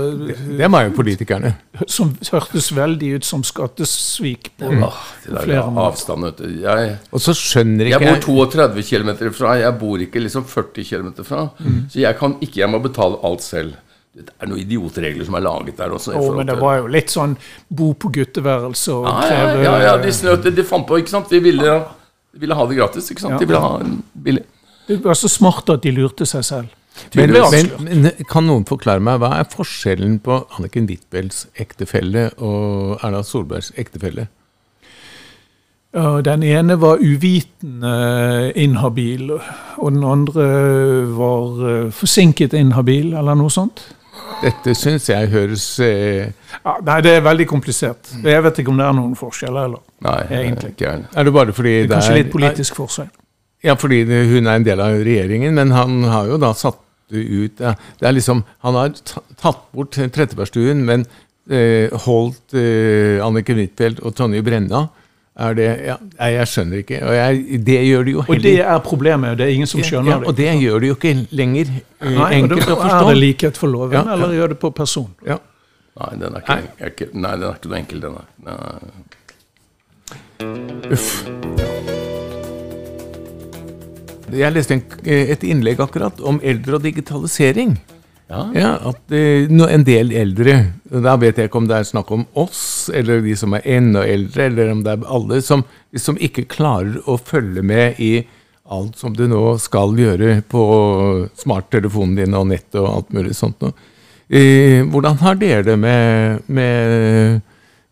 [0.60, 1.56] Det var jo politikerne.
[1.90, 4.86] Som hørtes veldig ut som skattesvik på, mm.
[5.28, 6.60] flere avstand, vet du.
[6.64, 9.58] Jeg, og så skjønner ikke Jeg bor 32 km fra.
[9.60, 11.48] Jeg bor ikke liksom 40 km fra.
[11.60, 11.82] Mm.
[11.90, 13.74] Så jeg kan ikke Jeg må betale alt selv.
[14.14, 16.14] Det er noen idiotregler som er laget der også.
[16.20, 17.34] Oh, men det var jo litt sånn
[17.74, 21.34] bo på gutteværelse og ja, kreve Ja, ja, de snøt De fant på, ikke sant.
[21.34, 21.78] De ville,
[22.30, 23.36] de ville ha det gratis, ikke sant.
[23.38, 23.42] Ja.
[23.42, 24.46] De ville ha en billig.
[24.86, 26.80] Det var så smart at de lurte seg selv.
[27.18, 33.00] Men, men, men, kan noen forklare meg, hva er forskjellen på Anniken Huitfeldts ektefelle og
[33.02, 34.28] Erna Solbergs ektefelle?
[35.94, 40.46] Den ene var uvitende inhabil, og den andre
[41.14, 43.84] var eh, forsinket inhabil, eller noe sånt.
[44.44, 46.30] Dette syns jeg høres eh...
[46.60, 48.12] ja, Nei, det er veldig komplisert.
[48.24, 49.82] Jeg vet ikke om det er noen forskjell heller.
[50.06, 50.74] Nei, egentlig.
[50.76, 53.12] Ikke er det bare fordi det er kanskje det er, litt politisk forskjell.
[53.64, 56.82] Ja, fordi det, hun er en del av regjeringen, men han har jo da satt
[57.14, 58.94] ut ja, Det er liksom Han har
[59.38, 61.06] tatt bort Trettebergstuen, men
[61.52, 64.88] eh, holdt eh, Anniken Huitfeldt og Tonje Brenna.
[65.34, 65.96] Er det, ja,
[66.30, 67.00] jeg skjønner ikke.
[67.08, 69.38] Og jeg, det gjør det jo heller Og det er problemet.
[69.40, 70.28] Det er ingen som skjønner ja, det.
[70.30, 73.00] Og det gjør det jo ikke lenger Nei, enkelt å forstå.
[73.00, 75.10] Er det likhet for loven, ja, eller gjør det på person?
[75.26, 75.40] Ja.
[75.98, 76.90] Nei, den er ikke, Nei.
[76.90, 78.26] Ikke, nei, den er ikke noe enkel, den er.
[80.94, 81.10] Uff.
[84.34, 87.76] Jeg leste en, et innlegg akkurat om eldre og digitalisering.
[88.34, 88.44] Ja.
[88.58, 90.56] ja at uh, En del eldre,
[90.90, 94.06] da vet jeg ikke om det er snakk om oss, eller de som er enda
[94.10, 95.66] eldre, eller om det er alle, som,
[95.96, 98.16] som ikke klarer å følge med i
[98.74, 100.64] alt som du nå skal gjøre på
[101.42, 103.76] smarttelefonen din og nett og alt mulig sånt noe.
[104.34, 107.42] Uh, hvordan har dere det med, med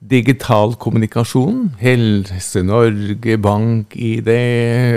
[0.01, 1.67] digital kommunikasjon?
[1.81, 4.31] Helse-Norge, bank-ID,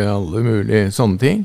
[0.09, 1.43] alle mulige sånne ting?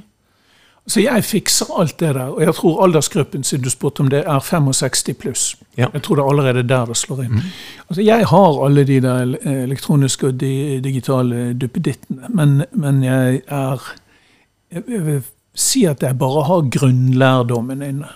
[0.90, 2.32] Så jeg fikser alt det der.
[2.34, 5.44] Og jeg tror aldersgruppen siden du spurte om det, er 65 pluss.
[5.78, 5.88] Ja.
[5.94, 7.36] Jeg tror det er allerede der det slår inn.
[7.38, 7.50] Mm.
[7.90, 13.92] Altså, jeg har alle de der elektroniske og de digitale duppedittene, men, men jeg er
[14.72, 15.24] Jeg vil
[15.56, 18.10] si at jeg bare har grunnlærdommen inne.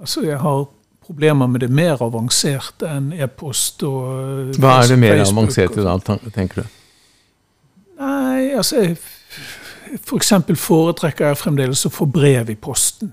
[0.00, 0.66] Altså, jeg har
[1.06, 5.96] problemer med det mer avanserte enn e-post og Hva er det mer avanserte da,
[6.34, 6.76] tenker du?
[8.02, 8.96] Nei, altså jeg
[9.98, 10.32] F.eks.
[10.46, 13.12] For foretrekker jeg fremdeles å få brev i posten.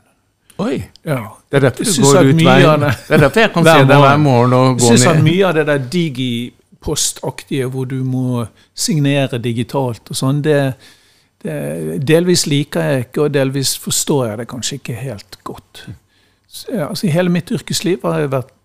[0.60, 0.76] Oi!
[1.08, 1.22] Ja.
[1.50, 4.00] Det er derfor du går ut hver, det, det er derfor jeg kan se det
[4.04, 4.86] hver morgen og gå ned.
[4.92, 10.44] Jeg syns at mye av det der digipostaktige, hvor du må signere digitalt og sånn,
[10.44, 10.60] det,
[11.46, 11.56] det,
[12.04, 15.86] delvis liker jeg ikke, og delvis forstår jeg det kanskje ikke helt godt.
[16.50, 18.56] Så, altså, I hele mitt yrkesliv har jeg vært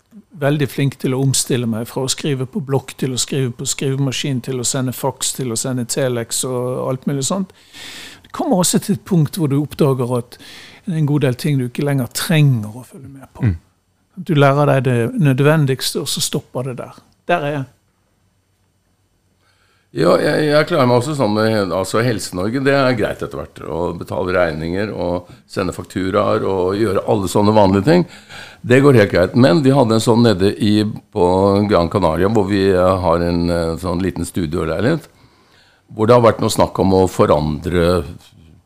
[0.41, 3.67] veldig flink til å omstille meg fra å skrive på blokk til å skrive på
[3.69, 7.55] skrivemaskin, til å sende faks, til å sende Telex og alt mulig sånt.
[8.25, 10.39] Det kommer også til et punkt hvor du oppdager at
[10.85, 13.47] det er en god del ting du ikke lenger trenger å følge med på.
[13.47, 13.55] Mm.
[14.15, 16.99] Du lærer deg det nødvendigste, og så stopper det der.
[17.31, 17.65] Der er jeg.
[19.95, 22.65] Ja, jeg, jeg klarer meg også sånn med altså Helse-Norge.
[22.67, 23.61] Det er greit etter hvert.
[23.63, 28.03] Å betale regninger og sende fakturaer og gjøre alle sånne vanlige ting.
[28.67, 29.37] Det går helt greit.
[29.39, 30.81] Men vi hadde en sånn nede i,
[31.15, 31.29] på
[31.71, 35.07] Gran Canaria, hvor vi eh, har en eh, sånn liten studioleilighet.
[35.95, 38.03] Hvor det har vært noe snakk om å forandre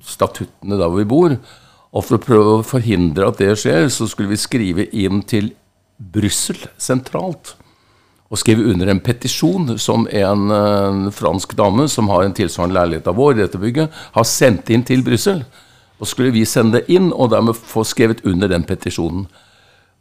[0.01, 1.37] statuttene der hvor vi bor.
[1.93, 5.53] Og for å prøve å forhindre at det skjer, så skulle vi skrive inn til
[5.99, 7.58] Brussel sentralt
[8.29, 13.09] og skrive under en petisjon som en, en fransk dame som har en tilsvarende leilighet
[13.09, 15.43] av vår i dette bygget, har sendt inn til Brussel.
[15.99, 19.27] Og skulle vi sende det inn, og dermed få skrevet under den petisjonen.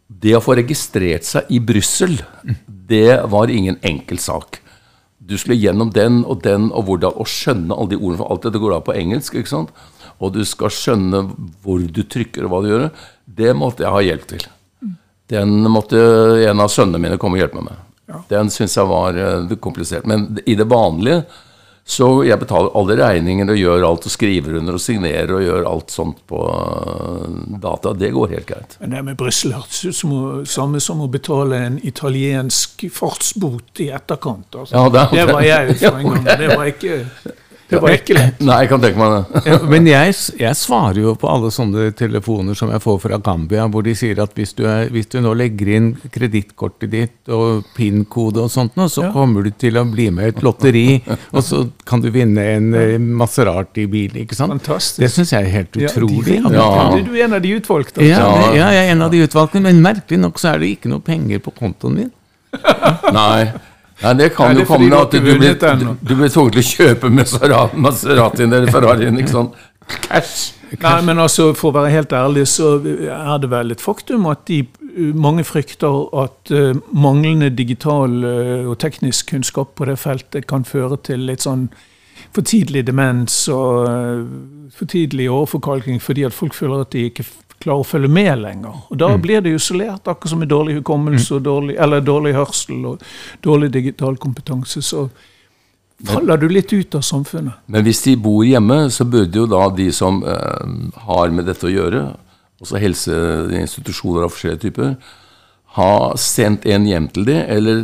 [0.08, 2.20] Det å få registrert seg i Brussel,
[2.68, 4.60] det var ingen enkel sak.
[5.18, 8.46] Du skulle gjennom den og den og hvordan, og skjønne alle de ordene, for alt
[8.48, 9.40] dette går da på engelsk.
[9.40, 9.74] ikke sant?
[10.20, 11.24] Og du skal skjønne
[11.64, 12.88] hvor du trykker og hva du gjør.
[13.26, 14.48] Det måtte jeg ha hjelp til.
[15.28, 16.00] Den måtte
[16.48, 17.87] en av sønnene mine komme og hjelpe meg med.
[18.30, 20.08] Den syns jeg var uh, komplisert.
[20.08, 21.26] Men i det vanlige
[21.88, 25.68] så jeg betaler alle regninger og gjør alt og skriver under og signerer og gjør
[25.70, 27.94] alt sånt på uh, data.
[27.96, 28.76] Det går helt greit.
[28.82, 34.50] Men det med Brussel hørtes ut samme som å betale en italiensk fartsbot i etterkant.
[34.52, 34.76] Altså.
[34.76, 36.28] Ja, det, det, var jeg for en gang.
[36.28, 37.00] Det var ikke
[37.68, 38.40] det var ikke lett.
[38.48, 39.42] Nei, jeg kan tenke meg det.
[39.50, 43.66] ja, men jeg, jeg, svarer jo på alle sånne telefoner som jeg får fra Gambia,
[43.72, 47.68] hvor de sier at hvis du, er, hvis du nå legger inn kredittkortet ditt og
[47.76, 49.12] PIN-kode og sånt, nå, så ja.
[49.16, 50.86] kommer du til å bli med i et lotteri,
[51.36, 54.16] og så kan du vinne en uh, Maserati-bil.
[54.24, 54.56] ikke sant?
[54.56, 55.04] Fantastisk.
[55.04, 56.40] Det syns jeg er helt utrolig.
[56.40, 56.90] Ja, ja.
[57.04, 58.06] Du er en av de utvalgte.
[58.06, 58.24] Ja,
[58.56, 61.04] ja, jeg er en av de utvalgte, men merkelig nok så er det ikke noe
[61.04, 62.14] penger på kontoen min.
[63.18, 63.52] Nei.
[64.02, 68.54] Nei, Det kan jo komme at du blir, du blir tvunget til å kjøpe Maseratien
[68.54, 69.18] eller Ferrarien.
[69.18, 69.50] ikke sånn
[69.88, 70.54] cash.
[70.82, 74.46] Nei, men altså, For å være helt ærlig, så er det vel et faktum at
[74.50, 74.64] de,
[75.16, 81.00] mange frykter at uh, manglende digital uh, og teknisk kunnskap på det feltet kan føre
[81.08, 81.70] til litt sånn
[82.34, 84.26] for tidlig demens og uh,
[84.74, 87.28] for tidlig overforkalking fordi at folk føler at de ikke
[87.68, 88.84] klarer å følge med lenger.
[88.88, 89.24] Og Da mm.
[89.24, 91.44] blir det isolert, akkurat som med dårlig hukommelse, mm.
[91.44, 93.04] dårlig, eller dårlig hørsel og
[93.44, 94.82] dårlig digital kompetanse.
[94.82, 95.10] Så
[96.08, 97.64] faller du litt ut av samfunnet.
[97.66, 100.76] Men hvis de bor hjemme, så burde jo da de som eh,
[101.08, 102.06] har med dette å gjøre,
[102.64, 104.96] også helseinstitusjoner av forskjellige typer,
[105.78, 107.84] ha sendt en hjem til dem, eller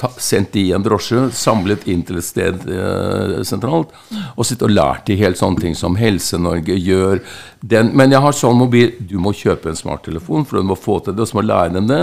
[0.00, 3.94] ta, sendt de i en drosje, samlet inn til et sted eh, sentralt,
[4.34, 7.22] og sitte og lært de helt sånne ting som Helse-Norge gjør.
[7.64, 10.98] Den, men jeg har sånn mobil Du må kjøpe en smarttelefon, for du må få
[11.00, 12.02] til det, og så må lære dem det.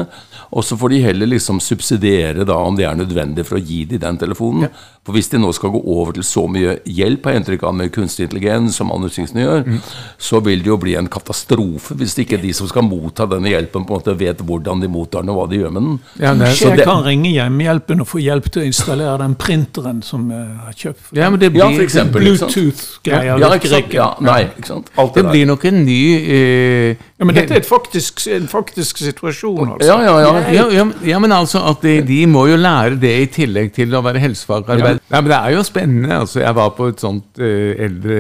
[0.50, 3.84] Og så får de heller liksom subsidiere da om det er nødvendig for å gi
[3.91, 4.65] dem den telefonen.
[4.65, 4.71] Ja.
[5.02, 7.74] For hvis de nå skal gå over til så mye hjelp, har jeg inntrykk av,
[7.78, 9.80] med kunstig intelligens, som anusingene gjør, mm.
[10.21, 13.86] så vil det jo bli en katastrofe hvis ikke de som skal motta denne hjelpen,
[13.86, 15.97] på en måte vet hvordan de mottar den, og hva de gjør med den.
[16.21, 20.30] Ja, så jeg kan ringe hjemmehjelpen og få hjelp til å installere den printeren som
[20.34, 21.10] jeg har kjøpt.
[21.17, 23.41] Ja, men det blir ja, Bluetooth-greier.
[23.41, 23.97] Ja, ikke sant?
[23.97, 24.93] Ja, nei, ikke sant?
[25.02, 28.97] Alt det, det blir nok en ny eh, ja, Men dette er faktisk, en faktisk
[29.03, 29.89] situasjon, altså.
[29.91, 30.63] Ja, ja, ja.
[30.73, 34.01] ja, ja men altså at de, de, må jo lære det i tillegg til å
[34.05, 35.03] være helsefagarbeider.
[35.05, 35.19] Ja.
[35.19, 36.17] men Det er jo spennende.
[36.23, 38.17] altså Jeg var på et sånt uh, eldre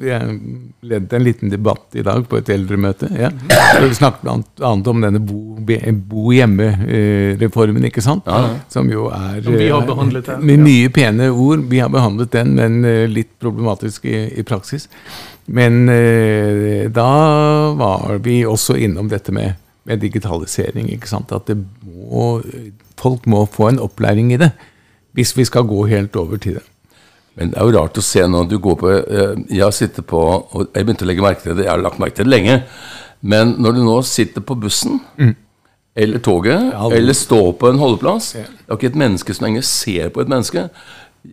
[0.00, 0.38] Jeg
[0.88, 3.10] ledet en liten debatt i dag på et eldremøte.
[3.18, 3.30] Ja.
[3.82, 4.72] Vi snakket bl.a.
[4.72, 5.58] om denne bo,
[6.08, 8.28] bo hjemme-reformen, ikke sant?
[8.72, 10.44] Som jo er Som vi har eh, behandlet den.
[10.48, 11.66] Med mye pene ord.
[11.68, 14.88] Vi har behandlet den, men uh, litt problematisk i, i praksis.
[15.48, 17.10] Men uh, da
[17.78, 20.90] var vi også innom dette med, med digitalisering.
[20.96, 21.52] At
[21.84, 22.40] må,
[22.98, 24.52] folk må få en opplæring i det
[25.18, 26.66] hvis vi skal gå helt over til det.
[27.38, 30.06] Men det er jo rart å se når du går på eh, Jeg har sittet
[30.10, 32.34] på og Jeg begynte å legge merke til det, jeg har lagt merke til det
[32.34, 32.56] lenge.
[33.20, 35.34] Men når du nå sitter på bussen mm.
[35.98, 38.32] eller toget ja, eller står på en holdeplass.
[38.38, 40.68] Det er ikke et menneske som lenger ser på et menneske.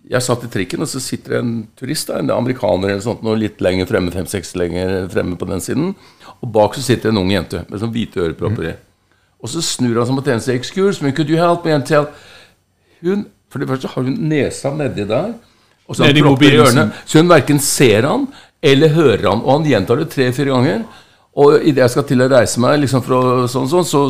[0.10, 3.62] Jeg satt i trikken, og så sitter en turist, en amerikaner eller sånt, noe litt
[3.64, 5.94] lenger fremme, fem-seks lenger fremme på den siden.
[6.42, 8.74] Og bak så sitter en ung jente med sånn hvite ørepropper i.
[8.76, 9.22] Mm.
[9.46, 12.08] Og så snur han seg mot henne 'Excuse me, could you help me?' and tell
[13.02, 15.34] Hun for det første har hun nesa nedi der,
[15.88, 16.90] og så han propper i ørene.
[17.06, 18.28] Så hun verken ser han
[18.66, 19.44] eller hører han.
[19.46, 20.84] Og han gjentar det tre-fire ganger.
[21.40, 24.02] Og idet jeg skal til å reise meg, liksom for sånn, sånn, så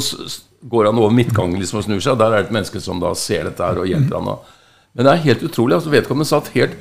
[0.65, 2.15] går han over midtgangen liksom, og snur seg.
[2.15, 4.31] Og der er det et menneske som da ser dette her og hjelper han.
[4.31, 4.55] da.
[4.95, 5.75] Men det er helt utrolig.
[5.77, 6.77] altså Vedkommende satt helt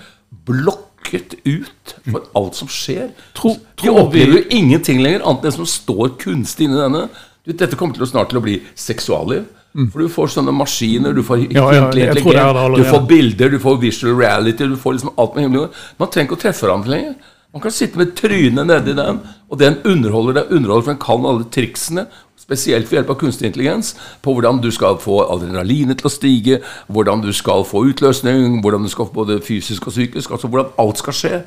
[0.47, 3.11] blokket ut for alt som skjer.
[3.37, 7.09] Tro, De opplever jo ingenting lenger, annet enn det som står kunstig inni denne.
[7.45, 9.45] Dette kommer til å snart til å bli seksualliv.
[9.75, 9.89] Mm.
[9.91, 13.81] For du får sånne maskiner, du får ja, ja, intelligent, du får bilder, du får
[13.83, 15.81] visual reality, du får liksom alt med himmelen.
[15.99, 17.17] Man trenger ikke å treffe hverandre lenger.
[17.55, 19.19] Man kan sitte med trynet nedi den,
[19.51, 22.07] og den underholder deg, underholder, for den kan alle triksene.
[22.45, 26.61] Spesielt ved hjelp av kunstig intelligens, på hvordan du skal få adrenalinet til å stige,
[26.93, 30.75] hvordan du skal få utløsning, hvordan du skal få både fysisk og psykisk, altså hvordan
[30.85, 31.45] alt skal skje.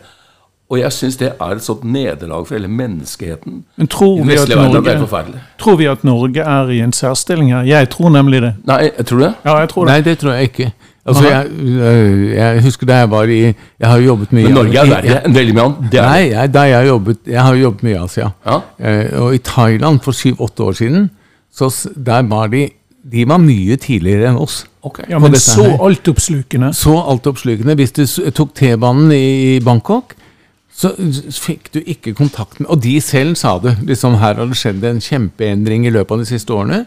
[0.67, 3.61] Og jeg syns det er et sånt nederlag for hele menneskeheten.
[3.79, 7.63] Men tror vi, at Norge, tror vi at Norge er i en særstilling her?
[7.63, 8.53] Jeg tror nemlig det.
[8.67, 9.31] Nei, jeg tror det.
[9.45, 9.93] Ja, jeg tror det.
[9.93, 10.71] Nei, det tror jeg ikke.
[11.07, 14.81] Altså, jeg, jeg husker da jeg var i Jeg har jo jobbet mye Men Norge
[14.81, 15.93] er verre enn veldig mye annet.
[16.03, 18.27] Nei, jeg, da jeg jobbet Jeg har jobbet mye i Asia.
[18.45, 18.57] Ja.
[18.79, 21.07] Eh, og i Thailand for syv-åtte år siden,
[21.53, 22.65] så der var de
[23.07, 24.65] De var mye tidligere enn oss.
[24.83, 25.05] Okay.
[25.07, 26.73] Ja, men så altoppslukende.
[26.75, 27.75] Så altoppslukende.
[27.79, 28.03] Hvis du
[28.35, 30.11] tok T-banen i i Bangkok,
[30.77, 30.91] så
[31.33, 33.77] fikk du ikke kontakt med Og de selv sa det.
[33.87, 36.83] liksom Her har det skjedd en kjempeendring i løpet av de siste årene.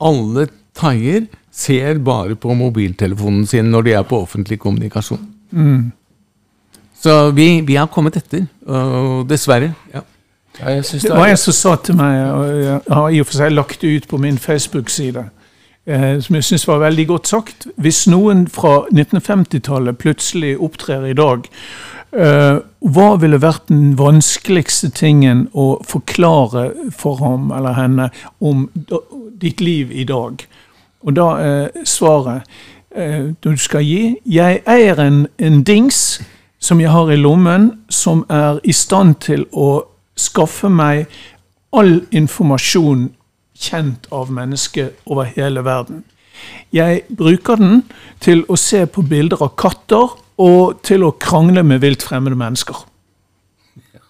[0.00, 5.24] Alle thaier ser bare på mobiltelefonen sin når de er på offentlig kommunikasjon.
[6.98, 8.46] Så vi, vi har kommet etter.
[8.66, 9.72] Og dessverre.
[9.94, 10.04] Ja.
[10.60, 13.26] Ja, jeg Det det var en som sa til meg, og jeg har i og
[13.26, 15.28] for seg lagt det ut på min Facebook-side,
[15.86, 17.66] eh, som jeg syns var veldig godt sagt.
[17.76, 21.46] Hvis noen fra 1950-tallet plutselig opptrer i dag,
[22.12, 28.98] eh, hva ville vært den vanskeligste tingen å forklare for ham eller henne om da,
[29.38, 30.42] ditt liv i dag?
[31.06, 32.42] Og da er svaret
[32.96, 36.20] eh, du skal gi Jeg eier en, en dings
[36.58, 39.84] som jeg har i lommen, som er i stand til å
[40.18, 41.06] skaffe meg
[41.70, 43.08] all informasjon
[43.58, 46.02] kjent av mennesker over hele verden.
[46.74, 47.82] Jeg bruker den
[48.22, 52.84] til å se på bilder av katter og til å krangle med vilt fremmede mennesker.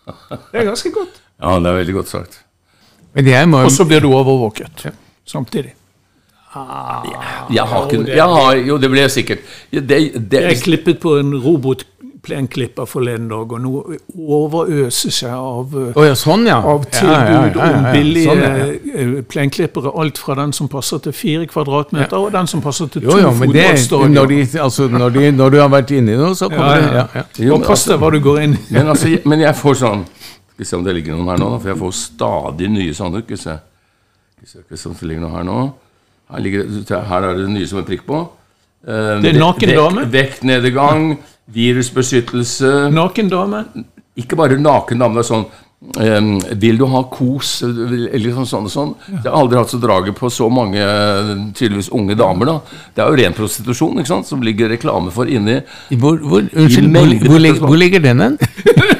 [0.52, 1.20] Det er ganske godt.
[1.38, 2.40] Ja, det er veldig godt sagt.
[3.14, 4.88] Og så blir du overvåket
[5.28, 5.77] samtidig.
[6.54, 9.38] Jeg har ikke jeg har, Jo, det ble jeg sikkert.
[9.70, 9.98] Det,
[10.30, 13.72] det, Jeg klippet på en robotplenklipper forleden dag, og nå
[14.16, 16.56] overøser seg av oh, ja, sånn, ja.
[16.64, 19.04] av Ja, tilbud ja, ja, ja, om billige Sånn, ja, ja.
[19.04, 19.92] eh, plenklippere.
[20.00, 23.32] Alt fra den som passer til fire kvadratmeter, og den som passer til Jo, to
[23.42, 24.16] men fotballstadioner.
[24.16, 27.50] når, altså, når, når du har vært inni noe, så kommer Ja, det ja.
[27.52, 28.62] ja, pass deg hva du går inn i.
[28.72, 31.52] Men, altså, men jeg får sånn Skal vi se om det ligger noen her nå,
[31.54, 33.20] da, for jeg får stadig nye sånne.
[33.26, 33.58] Skal vi se,
[34.48, 35.58] skal vi se om det ligger noe her nå.
[36.28, 36.66] Her, ligger,
[37.08, 38.24] her er det nye som er prikk på.
[38.86, 40.04] Uh, Det er naken dame.
[40.12, 41.06] Vektnedgang,
[41.54, 43.64] virusbeskyttelse Naken dame.
[44.18, 45.18] Ikke bare naken dame.
[45.18, 47.60] Det er sånn Um, Vil du ha kos?
[47.62, 48.88] Eller sånn, sånn sånn.
[49.06, 49.20] Ja.
[49.20, 50.82] Jeg har aldri hatt så draget på så mange
[51.54, 52.50] tydeligvis unge damer.
[52.50, 52.56] da
[52.96, 55.60] Det er jo ren prostitusjon ikke sant som ligger reklame for inni.
[55.94, 58.38] Hvor, hvor, unnskyld, hvor, hvor, med hvor ligger den hen?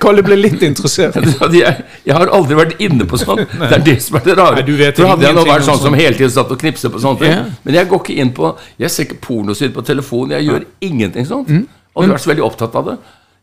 [0.00, 1.16] Kalle ble litt interessert.
[1.56, 3.42] Jeg, jeg har aldri vært inne på sånn.
[3.60, 4.54] Det er det som er det rare.
[4.60, 6.92] Nei, du vet For hadde jeg nå vært sånn som hele tiden satt og knipset
[6.92, 7.44] på sånne ting Ja.
[7.66, 10.36] Men jeg går ikke inn på Jeg ser ikke pornosider på telefonen.
[10.38, 11.48] Jeg gjør ingenting sånt.
[11.48, 11.66] Mm.
[11.94, 12.96] Og du har vært så veldig opptatt av det.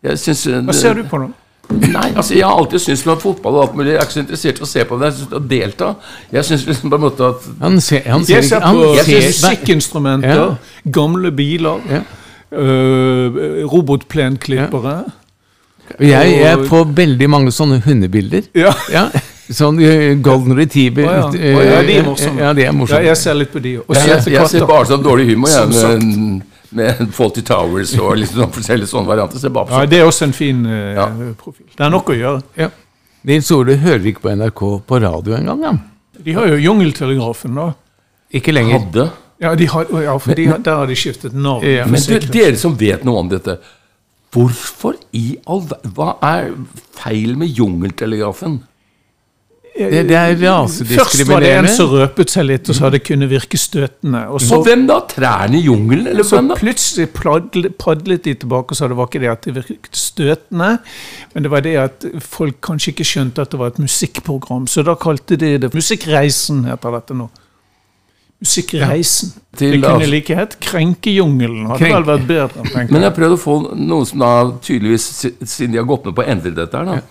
[0.03, 1.29] Jeg synes, eh, Hva ser du på nå?
[1.71, 4.19] Nei, altså Jeg har alltid syntes med fotball og alt mulig Jeg er ikke så
[4.23, 5.07] interessert i å se på det.
[5.09, 5.91] Jeg synes å delta.
[6.35, 8.81] Jeg synes liksom på en måte at Han ser, han ser Jeg ser ikke han
[8.81, 10.91] på musikkinstrumenter, Ja.
[10.99, 12.01] gamle biler, Ja.
[12.51, 14.95] øh, robotplenklippere.
[15.99, 18.49] Jeg, jeg på veldig mange sånne hundebilder.
[18.57, 18.73] Ja.
[18.91, 19.09] Ja,
[19.53, 21.03] Sånn eh, golden retriever.
[21.03, 21.41] oh, ja.
[21.49, 22.39] eh, Å ja, de er morsomme.
[22.41, 23.03] Ja, de er Ja, morsomme.
[23.05, 23.73] jeg ser litt på de.
[23.83, 25.67] Og Jeg, jeg ser bare sånn dårlig humor jeg,
[26.01, 29.41] med, med Faulty Towers og liksom sånn forskjellige sånne varianter.
[29.43, 31.09] Ser bare på Ja, det er også en fin uh, Ja.
[31.37, 31.67] profil.
[31.75, 32.41] Det er nok å gjøre.
[32.57, 32.69] Ja.
[33.23, 35.61] Nils Ole hører ikke på NRK på radio engang.
[35.67, 35.75] Ja.
[36.23, 37.67] De har jo Jungeltelegrafen, da.
[38.33, 38.79] Ikke lenger.
[38.79, 39.09] Hadde
[39.43, 41.67] Ja, de har, ja for de, der har de skiftet navn.
[41.67, 43.57] Ja, Men du, dere som vet noe om dette,
[44.33, 45.65] hvorfor i all
[45.95, 46.53] Hva er
[46.97, 48.61] feil med jungeltelegrafen?
[49.73, 53.25] Det, det er Først var det en som røpet seg litt og sa det kunne
[53.25, 54.21] virke støtende.
[54.29, 54.99] Og så, Og hvem da?
[55.09, 56.57] Trærne i jungelen, eller så hvem da?
[56.59, 57.07] plutselig
[57.81, 60.75] padlet de tilbake og sa det var ikke det at det virket støtende,
[61.33, 64.69] men det var det at folk kanskje ikke skjønte at det var et musikkprogram.
[64.69, 67.31] Så da kalte de det Musikkreisen, heter dette nå.
[68.43, 69.33] Musikkreisen.
[69.57, 71.67] Til, det kunne like hett Krenkejungelen.
[71.69, 71.95] Hadde Krenke.
[71.99, 72.63] vel vært bedre.
[72.63, 73.01] tenker Men jeg.
[73.01, 74.31] jeg har prøvd å få noen som da
[74.65, 75.05] tydeligvis,
[75.45, 77.01] siden de har gått med på å endre dette her, da,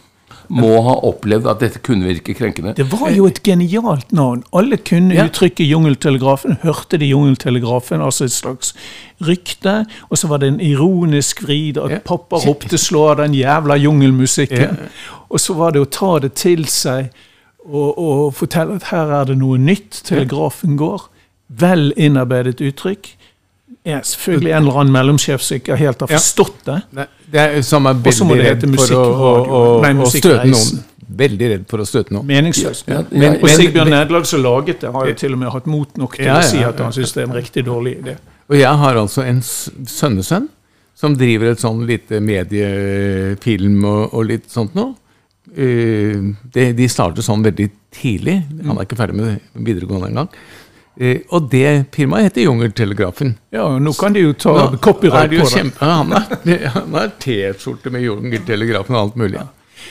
[0.53, 2.75] må ha opplevd at dette kunne virke krenkende.
[2.77, 4.43] Det var jo et genialt navn.
[4.53, 5.25] Alle kunne Ja.
[5.25, 6.59] uttrykket Jungeltelegrafen.
[6.67, 8.75] Hørte de Jungeltelegrafen, altså et slags
[9.23, 9.87] rykte.
[10.11, 11.99] Og så var det en ironisk vrid at Ja.
[12.05, 14.77] pappa ropte 'slå av den jævla jungelmusikken'.
[15.31, 17.11] Og så var det å ta det til seg
[17.65, 20.03] og, og fortelle at her er det noe nytt.
[20.05, 21.09] Telegrafen går.
[21.59, 23.11] Vel innarbeidet uttrykk.
[23.85, 26.79] Ja, selvfølgelig en eller annen mellomsjef som ikke helt har forstått det.
[26.97, 27.07] Ja.
[27.33, 27.95] Det er er
[28.29, 30.83] må veldig det hete redd for å, å, å, å støte noen.
[31.23, 32.29] Veldig redd for å støte noen.
[32.29, 32.87] Meningsløst.
[32.89, 35.67] Ja, ja, Men- Og Sigbjørn Nedlag som laget det, har jo til og med hatt
[35.67, 37.99] mot nok til Ja, å ja, si at han syns det er en riktig dårlig
[37.99, 38.17] idé.
[38.49, 40.49] Og jeg har altså en sønnesønn
[40.95, 44.95] som driver et sånn lite mediefilm og, og litt sånt noe.
[45.57, 46.21] Eh,
[46.55, 48.39] det, de starter sånn veldig tidlig.
[48.65, 50.29] Han er ikke ferdig med videregående engang.
[51.01, 53.37] Eh, og det firmaet heter Jungeltelegrafen.
[53.53, 55.73] Ja, og nå kan de jo ta Nå copyright det på det.
[55.81, 59.41] ja, Han har- T-skjorte med Jungeltelegrafen og alt mulig.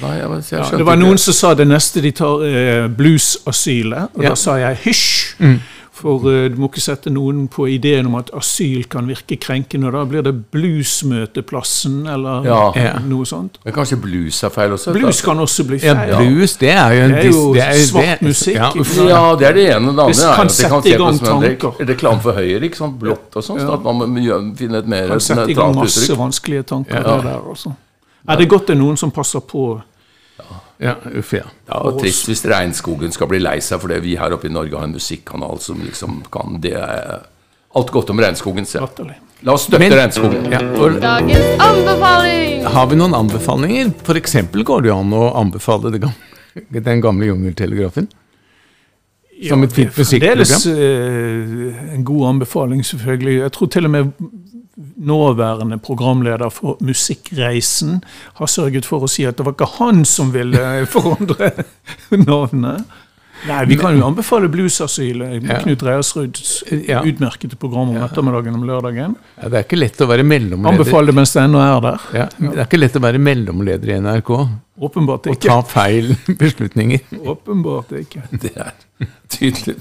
[0.02, 4.10] Nei, jeg, jeg Ja, det var noen som sa det neste de tar eh, bluesasylet,
[4.16, 4.30] og Ja.
[4.30, 5.36] da sa jeg hysj.
[5.40, 5.60] Mm.
[6.02, 9.88] For eh, du må ikke sette noen på ideen om at asyl kan virke krenkende.
[9.88, 12.72] og Da blir det bluesmøteplassen eller Ja.
[12.76, 13.00] Ja.
[13.06, 13.58] noe sånt.
[13.66, 14.94] Men kanskje blues er feil også?
[14.96, 16.16] Blues kan også bli Ja, feil.
[16.18, 18.96] blues, det er jo en Det er jo det er svart det- musikk, Ja, uff.
[18.98, 19.92] Ja, det er det ene.
[19.92, 21.72] Det andre Det kan sette kan i gang tanker.
[21.86, 22.62] reklame for Høyre.
[22.64, 23.00] ikke sant?
[23.00, 23.60] Blått og sånn.
[23.60, 23.74] Så Ja.
[23.74, 26.96] at man må finne et mer Kan sette i gang masse vanskelige tanker.
[26.96, 27.16] Ja.
[27.18, 27.74] Det der også.
[28.28, 29.82] Er det godt det er noen som passer på?
[30.82, 31.44] Ja, uff, ja.
[31.70, 34.74] Ja, og Trist hvis regnskogen skal bli lei seg fordi vi her oppe i Norge
[34.80, 36.74] har en musikkanal som liksom kan det
[37.74, 38.66] Alt godt om regnskogen.
[38.68, 38.82] Se.
[39.44, 40.50] La oss støtte Men- regnskogen.
[40.52, 42.66] ja Dagens anbefaling!
[42.66, 43.94] har vi noen anbefalinger?
[44.04, 44.34] F.eks.
[44.68, 48.10] går det jo an å anbefale det gamle, den gamle Jungeltelegrafen.
[49.48, 51.70] Som et fint det er Fremdeles musikkprogram.
[51.80, 53.38] eh, en god anbefaling, selvfølgelig.
[53.40, 54.12] Jeg tror til og med
[54.98, 58.02] nåværende programleder for Musikkreisen
[58.40, 60.62] har sørget for å si at det var ikke han som ville
[60.94, 61.52] forandre
[62.12, 62.84] navnet.
[63.48, 65.56] Nei, Vi kan jo anbefale Bluesasylet, Ja.
[65.64, 67.00] Knut Reiersruds Ja.
[67.02, 69.16] utmerkede program om ettermiddagen om lørdagen.
[69.42, 70.76] Ja, det er ikke lett å være mellomleder.
[70.78, 72.02] Anbefale det mens det ennå er der.
[72.14, 74.30] Ja, det er ikke lett å være mellomleder i NRK
[74.82, 75.50] Åpenbart ikke.
[75.52, 77.04] Å ta feil beslutninger.
[77.22, 78.24] Åpenbart ikke.
[78.42, 78.74] Det er
[79.30, 79.78] tydelig.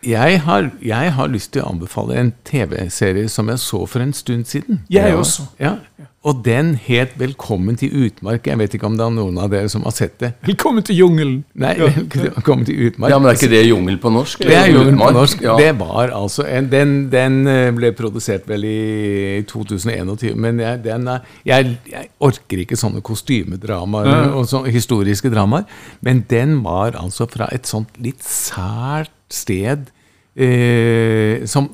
[0.00, 4.14] Jeg har, jeg har lyst til å anbefale en TV-serie som jeg så for en
[4.16, 4.78] stund siden.
[4.92, 5.44] Jeg også.
[5.60, 5.74] Ja,
[6.20, 8.46] Og den het 'Velkommen til utmark'.
[8.46, 10.32] Jeg vet ikke om det er noen av dere som har sett det.
[10.44, 11.44] Velkommen til jungelen.
[11.54, 13.08] Nei, 'Velkommen til utmark'.
[13.08, 14.38] Ja, men er ikke det jungel på norsk?
[14.38, 15.40] Det er jungel på norsk.
[15.40, 15.56] Ja.
[15.56, 21.08] Det var altså en, den, den eh, ble produsert vel i 2021, men jeg, den
[21.08, 25.64] er, jeg, jeg orker ikke sånne kostymedramaer og så, historiske dramaer.
[26.02, 29.88] Men den var altså fra et sånt litt sært sted
[30.36, 31.70] eh, som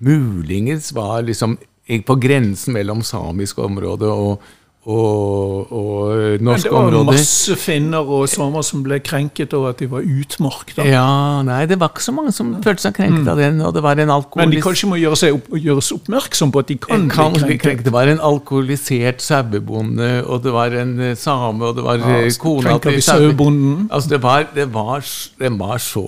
[0.00, 1.58] muligens var liksom
[1.88, 4.42] på grensen mellom samisk område og,
[4.88, 6.62] og, og Men område.
[6.64, 10.70] det var masse finner og samer som ble krenket over at de var utmark.
[10.78, 10.84] da.
[10.88, 13.60] Ja, nei, det var ikke så mange som følte seg krenket av den.
[13.66, 16.76] Og det var en Men de kanskje må gjøre opp, gjøres oppmerksom på at de
[16.86, 17.62] kan, kan bli krenket.
[17.66, 17.84] krenket.
[17.88, 22.18] Det var en alkoholisert sauebonde, og det var en eh, same, og det var Ja,
[22.24, 23.88] eh, kona til saue- sauebonden.
[23.92, 25.04] Altså, det var, det var,
[25.38, 26.06] den var så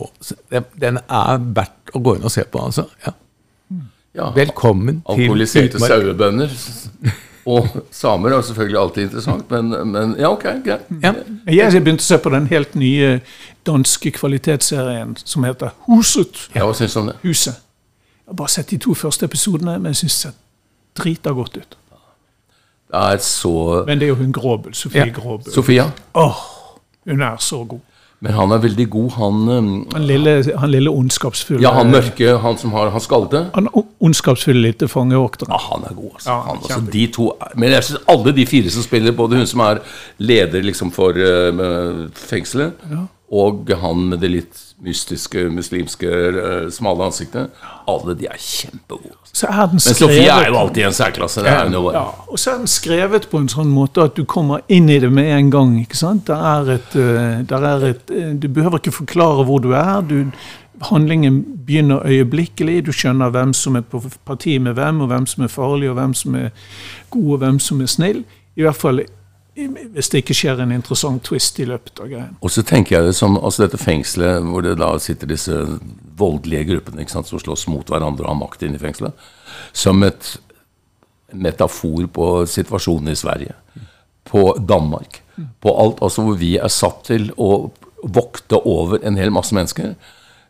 [0.51, 2.87] den- Den er verdt å gå inn og se på, altså.
[3.07, 3.12] Ja.
[4.20, 4.30] Ja.
[4.36, 6.52] Velkommen til Alkoholiserte sauebønder.
[7.48, 10.84] Og samer er selvfølgelig alltid interessant, men, men ja, ok, greit.
[11.02, 11.14] Ja.
[11.48, 13.14] Jeg begynte å se på den helt nye
[13.66, 16.44] danske kvalitetsserien som heter Huset.
[16.54, 17.16] Ja, Hva syns du om det?
[17.24, 17.56] Huset.
[17.56, 20.36] Jeg har bare sett de to første episodene, men jeg syns det ser
[21.00, 21.76] drita godt ut.
[22.90, 25.12] Det er så Men det er jo hun Gråbøl, Sofie Ja.
[25.14, 25.52] Gråbøl.
[25.54, 25.88] Sofia.
[26.14, 26.44] Åh,
[27.08, 27.80] hun er så god.
[28.20, 32.34] Men han er veldig god, han um, Han lille, han lille ondskapsfulle Ja, han mørke,
[32.42, 33.46] han som har Han skalte.
[33.54, 35.54] Han ondskapsfulle lille fangevokteren.
[35.54, 36.28] Ja, han er god, altså.
[36.28, 39.48] Ja, han, altså de to, men jeg synes alle de fire som spiller, både hun
[39.48, 39.80] som er
[40.20, 47.05] leder liksom for uh, fengselet, fengselet, og han med det litt mystiske, muslimske, uh, smale
[47.05, 47.51] ansiktet,
[47.89, 49.16] alle de er kjempegode.
[49.47, 51.43] Er Men Sofie er jo alltid en særklasse.
[51.45, 54.16] Det er hun jo Ja, og så er den skrevet på en sånn måte at
[54.16, 55.76] du kommer inn i det med en gang.
[55.81, 56.26] ikke sant?
[56.26, 60.01] Der er et, eh, der er et eh, Du behøver ikke forklare hvor du er.
[60.01, 60.31] du
[60.83, 62.87] Handlingen begynner øyeblikkelig.
[62.87, 65.95] Du skjønner hvem som er på parti med hvem, og hvem som er farlig, og
[65.95, 66.49] hvem som er
[67.11, 68.24] god, og hvem som er snill.
[68.57, 69.03] I hvert fall
[69.68, 72.36] hvis det ikke skjer en interessant twist i løpet av greien.
[72.40, 75.56] Og så tenker jeg det som altså dette fengselet hvor det da sitter disse
[76.20, 79.26] voldelige gruppene sant, som slåss mot hverandre og har makt inne i fengselet,
[79.72, 80.36] som et
[81.30, 83.56] metafor på situasjonen i Sverige,
[84.30, 85.22] på Danmark,
[85.62, 89.94] på alt altså hvor vi er satt til å vokte over en hel masse mennesker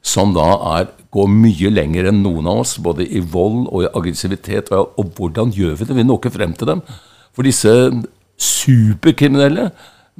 [0.06, 0.46] som da
[0.78, 4.70] er, går mye lenger enn noen av oss, både i vold og i aggressivitet.
[4.72, 5.96] Og, og hvordan gjør vi det?
[5.98, 6.82] Vi når ikke frem til dem.
[7.36, 7.74] For disse
[8.40, 9.70] superkriminelle,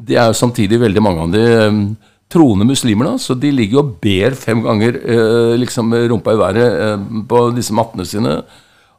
[0.01, 1.83] det er jo samtidig veldig mange av de eh,
[2.31, 6.83] troende muslimer, da, så de ligger og ber fem ganger eh, liksom rumpa i været
[6.87, 8.41] eh, på disse mattene sine.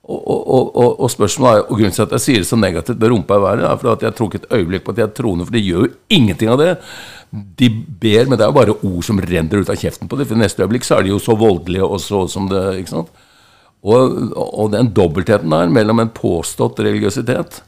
[0.02, 3.00] Og, og, og, og, spørsmålet er, og grunnen til at jeg sier det så negativt
[3.00, 5.04] med rumpa i været, er for at jeg tror ikke et øyeblikk på at de
[5.06, 6.72] er troende, for de gjør jo ingenting av det.
[7.62, 10.28] De ber, men det er jo bare ord som renner ut av kjeften på dem.
[10.28, 13.14] For neste øyeblikk så er de jo så voldelige og så som det ikke sant?
[13.82, 17.62] Og, og den dobbeltheten der mellom en påstått religiøsitet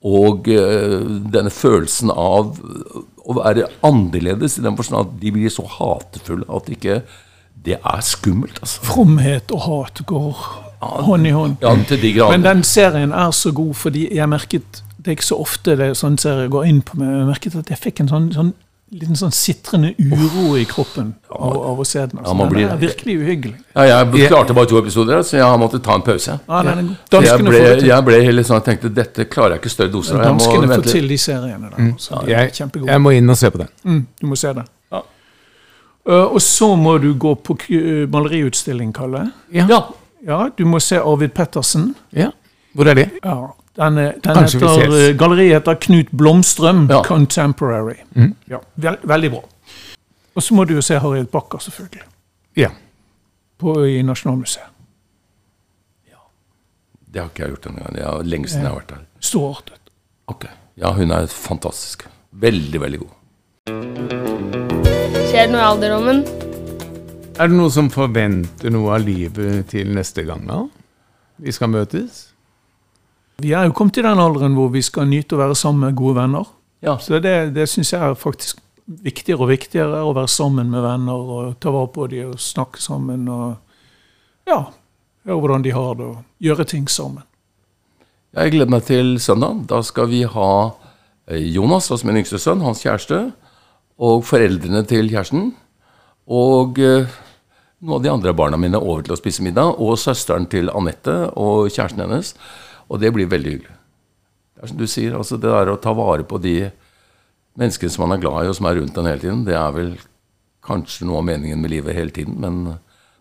[0.00, 1.00] og eh,
[1.32, 2.54] denne følelsen av
[3.20, 7.02] å være annerledes, i den forstand at de blir så hatefulle at ikke
[7.60, 8.56] det er skummelt.
[8.62, 8.80] altså.
[8.88, 10.38] Fromhet og hat går
[10.80, 11.58] hånd i hånd.
[11.60, 12.38] Ja, til de grader.
[12.38, 15.86] Men den serien er så god, fordi jeg merket Det er ikke så ofte det
[15.86, 17.08] er sånn serie går inn på meg.
[17.08, 18.50] Jeg merket at jeg fikk en sånn, sånn
[18.92, 22.18] liten sånn sitrende uro i kroppen av, av å se den.
[22.18, 22.30] Altså.
[22.30, 23.54] Ja, man den blir- er virkelig uhyggelig.
[23.76, 26.38] Ja, jeg klarte bare to episoder, så jeg måtte ta en pause.
[26.48, 26.62] Ja,
[27.20, 30.24] jeg ble, jeg ble hele sånn, jeg tenkte dette klarer jeg ikke større doser av.
[30.24, 30.90] Danskene får vente.
[30.90, 31.94] til de seriene der.
[31.98, 33.68] Så de er Jeg, jeg må inn og se på den.
[33.84, 34.64] Mm, du må se det.
[34.92, 35.02] Ja.
[36.08, 39.30] Uh, og så må du gå på k- maleriutstilling, Kalle.
[39.52, 39.66] Ja.
[39.68, 39.82] Ja,
[40.26, 41.94] Ja, du må se Arvid Pettersen.
[42.12, 42.30] ja.
[42.76, 43.10] Hvor er det?
[43.24, 43.48] Ja,
[43.80, 47.00] den, er- den heter, uh, Galleriet heter Knut Blomstrøm Ja.
[47.06, 47.96] Contemporary.
[48.14, 48.34] Mm.
[48.50, 49.42] Ja, veld, veldig bra.
[50.36, 52.04] Og så må du jo se Harriet Backer, selvfølgelig.
[52.60, 52.70] Ja.
[53.60, 54.68] På, I Nasjonalmuseet.
[56.10, 56.20] Ja.
[57.12, 57.94] det har ikke jeg gjort engang.
[57.96, 59.02] Det er lenge siden jeg har vært der.
[59.20, 59.80] Storartet.
[60.30, 60.46] Ok.
[60.80, 62.06] Ja, hun er fantastisk.
[62.32, 63.16] Veldig, veldig god.
[65.30, 66.22] Skjer det noe i alderdommen?
[67.40, 70.62] Er det noen som forventer noe av livet til neste gang, da?
[71.40, 72.26] Vi skal møtes?
[73.40, 75.96] Vi er jo kommet til den alderen hvor vi skal nyte å være sammen med
[75.98, 76.50] gode venner.
[76.84, 76.96] Ja.
[77.00, 78.60] Så det, det syns jeg er faktisk
[78.90, 82.82] viktigere og viktigere, å være sammen med venner og ta vare på dem og snakke
[82.82, 84.64] sammen og ja,
[85.26, 87.24] høre hvordan de har det og gjøre ting sammen.
[88.36, 89.64] Jeg gleder meg til søndag.
[89.70, 90.50] Da skal vi ha
[91.26, 93.24] eh, Jonas, altså min yngste sønn, hans kjæreste,
[94.00, 95.50] og foreldrene til kjæresten.
[96.30, 97.10] Og eh,
[97.82, 99.80] noen av de andre barna mine over til å spise middag.
[99.82, 102.34] Og søsteren til Anette og kjæresten hennes.
[102.90, 103.76] Og det blir veldig hyggelig.
[104.56, 106.56] Det er som du sier, altså det der å ta vare på de
[107.60, 109.70] menneskene som man er glad i, og som er rundt en hele tiden, det er
[109.76, 109.92] vel
[110.66, 112.36] kanskje noe av meningen med livet hele tiden.
[112.40, 112.60] Men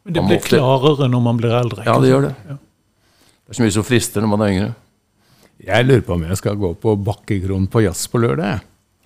[0.06, 1.86] Men det blir ofte- klarere når man blir eldre.
[1.86, 2.36] ja, det gjør det.
[2.48, 4.76] Det er så mye som frister når man er yngre.
[5.66, 8.62] Jeg lurer på om jeg skal gå på Bakkekronen på jazz på lørdag.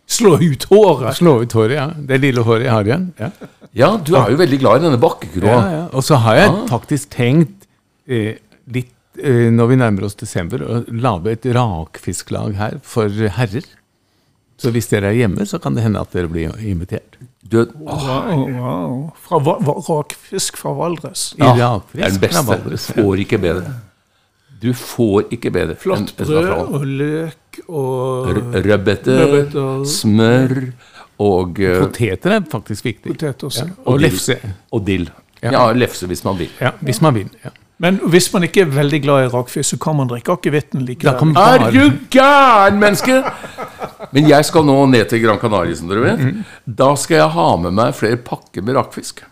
[0.07, 1.15] Slå ut håret!
[1.17, 1.87] Slå ut håret, ja.
[1.95, 3.13] Det lille håret jeg har igjen.
[3.19, 3.29] Ja.
[3.73, 5.49] Ja, du er jo veldig glad i denne bakkekroa.
[5.49, 5.85] Ja, ja.
[5.93, 6.67] Og så har jeg Ah.
[6.67, 7.65] faktisk tenkt
[8.07, 8.35] eh,
[8.67, 13.65] litt når vi nærmer oss desember, å lage et rakfisklag her for herrer.
[14.57, 17.17] Så hvis dere er hjemme, så kan det hende at dere blir invitert.
[17.43, 19.13] Du, Wow, wow.
[19.19, 21.33] Fra rakfisk fra Valdres.
[21.37, 22.45] Ja, Ja, det er den beste.
[22.47, 22.87] Valdres.
[22.87, 23.73] Du får ikke bedre.
[24.63, 25.75] Du får ikke bedre.
[25.75, 28.29] er brød og løk og
[28.63, 29.83] Rødbeter.
[29.85, 30.73] smør
[31.19, 33.11] og, eh, Poteter er faktisk viktig.
[33.11, 33.67] potet også.
[33.85, 34.37] Og og, lefse.
[34.71, 35.09] og dill.
[35.43, 35.51] Ja.
[35.51, 36.49] Ja, lefse hvis man vil.
[36.61, 37.29] Ja, hvis man vil.
[37.43, 37.49] Ja.
[37.83, 41.33] Men hvis man ikke er veldig glad i rakfisk, så kan man drikke akevitten likevel.
[41.35, 43.17] Er du gæren, menneske?!
[44.13, 46.21] Men jeg skal nå ned til Gran Canaria, som dere vet.
[46.21, 46.45] Mm.
[46.79, 49.23] Da skal jeg ha med meg flere pakker med rakfisk.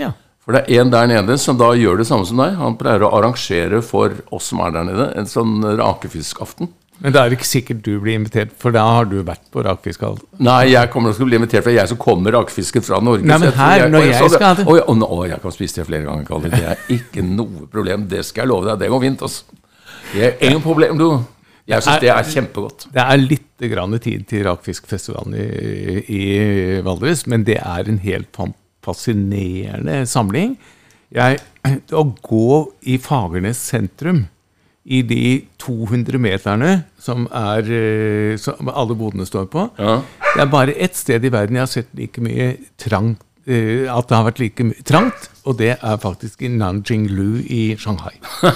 [0.00, 0.14] Ja.
[0.40, 2.56] For det er en der nede som da gjør det samme som deg.
[2.58, 6.72] Han pleier å arrangere for oss som er der nede, en sånn rakefiskaften.
[7.00, 10.10] Men det er ikke sikkert du blir invitert, for da har du vært på rakfiske?
[10.44, 12.98] Nei, jeg kommer til å bli invitert, for det er jeg som kommer rakfisken fra
[13.00, 13.24] Norge.
[13.24, 14.66] Nei, men her, når jeg, jeg skal det.
[14.68, 16.52] Å, å, å, jeg kan spise det flere ganger, Kalle.
[16.52, 18.04] Det er ikke noe problem.
[18.10, 18.82] Det skal jeg love deg.
[18.82, 19.24] Det går fint.
[19.28, 19.60] Altså.
[20.10, 21.06] Det er ingen problem, du.
[21.70, 22.88] Jeg syns det er kjempegodt.
[22.92, 26.22] Det er litt grann tid til rakfiskfestivalen i, i
[26.84, 28.40] Valdres, men det er en helt
[28.84, 30.56] fascinerende samling.
[31.14, 31.40] Jeg,
[31.94, 34.24] å gå i Fagernes sentrum,
[34.84, 40.00] i de 200 meterne som, er, eh, som alle bodene står på Ja.
[40.34, 44.08] Det er bare ett sted i verden jeg har sett like mye trangt eh, at
[44.08, 48.14] det har vært like mye trangt, og det er faktisk i Nanjinglu i Shanghai.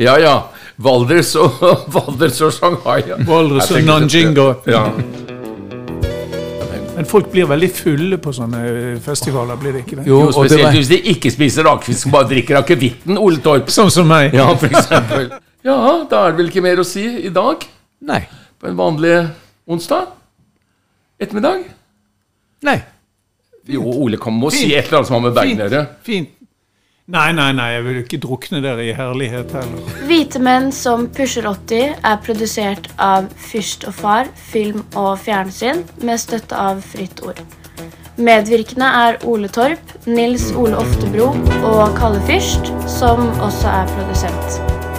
[0.00, 0.34] Ja ja.
[0.80, 1.58] Valdres og,
[1.94, 3.02] Valdres og Shanghai.
[3.26, 4.36] Valdres og Nanjing
[4.68, 4.84] Ja.
[7.00, 8.58] Men folk blir veldig fulle på sånne
[9.00, 10.02] festivaler, blir det ikke det?
[10.10, 13.70] Jo, og spesielt var, hvis de ikke spiser rakfisk, som bare drikker akevitten, Ole Torp.
[13.72, 14.34] Sånn som meg.
[14.36, 15.30] Ja, for eksempel.
[15.64, 15.76] Ja,
[16.08, 17.64] da er det vel ikke mer å si i dag?
[18.08, 18.22] nei.
[18.60, 19.14] På en vanlig
[19.68, 20.06] onsdag?
[21.20, 21.66] Ettermiddag?
[22.68, 22.76] Nei.
[23.68, 24.72] Jo, Ole kan må si Fint.
[24.76, 25.82] et eller annet som har med Bergen å gjøre.
[26.04, 26.32] Fint.
[27.10, 29.94] Nei, nei, nei, jeg vil ikke drukne dere i herlighet heller.
[30.06, 36.22] Hvite menn som pusher 80 er produsert av Fyrst og Far, film og fjernsyn, med
[36.22, 37.42] støtte av Fritt Ord.
[38.20, 41.32] Medvirkende er Ole Torp, Nils Ole Oftebro
[41.72, 44.89] og Kalle Fyrst, som også er produsent.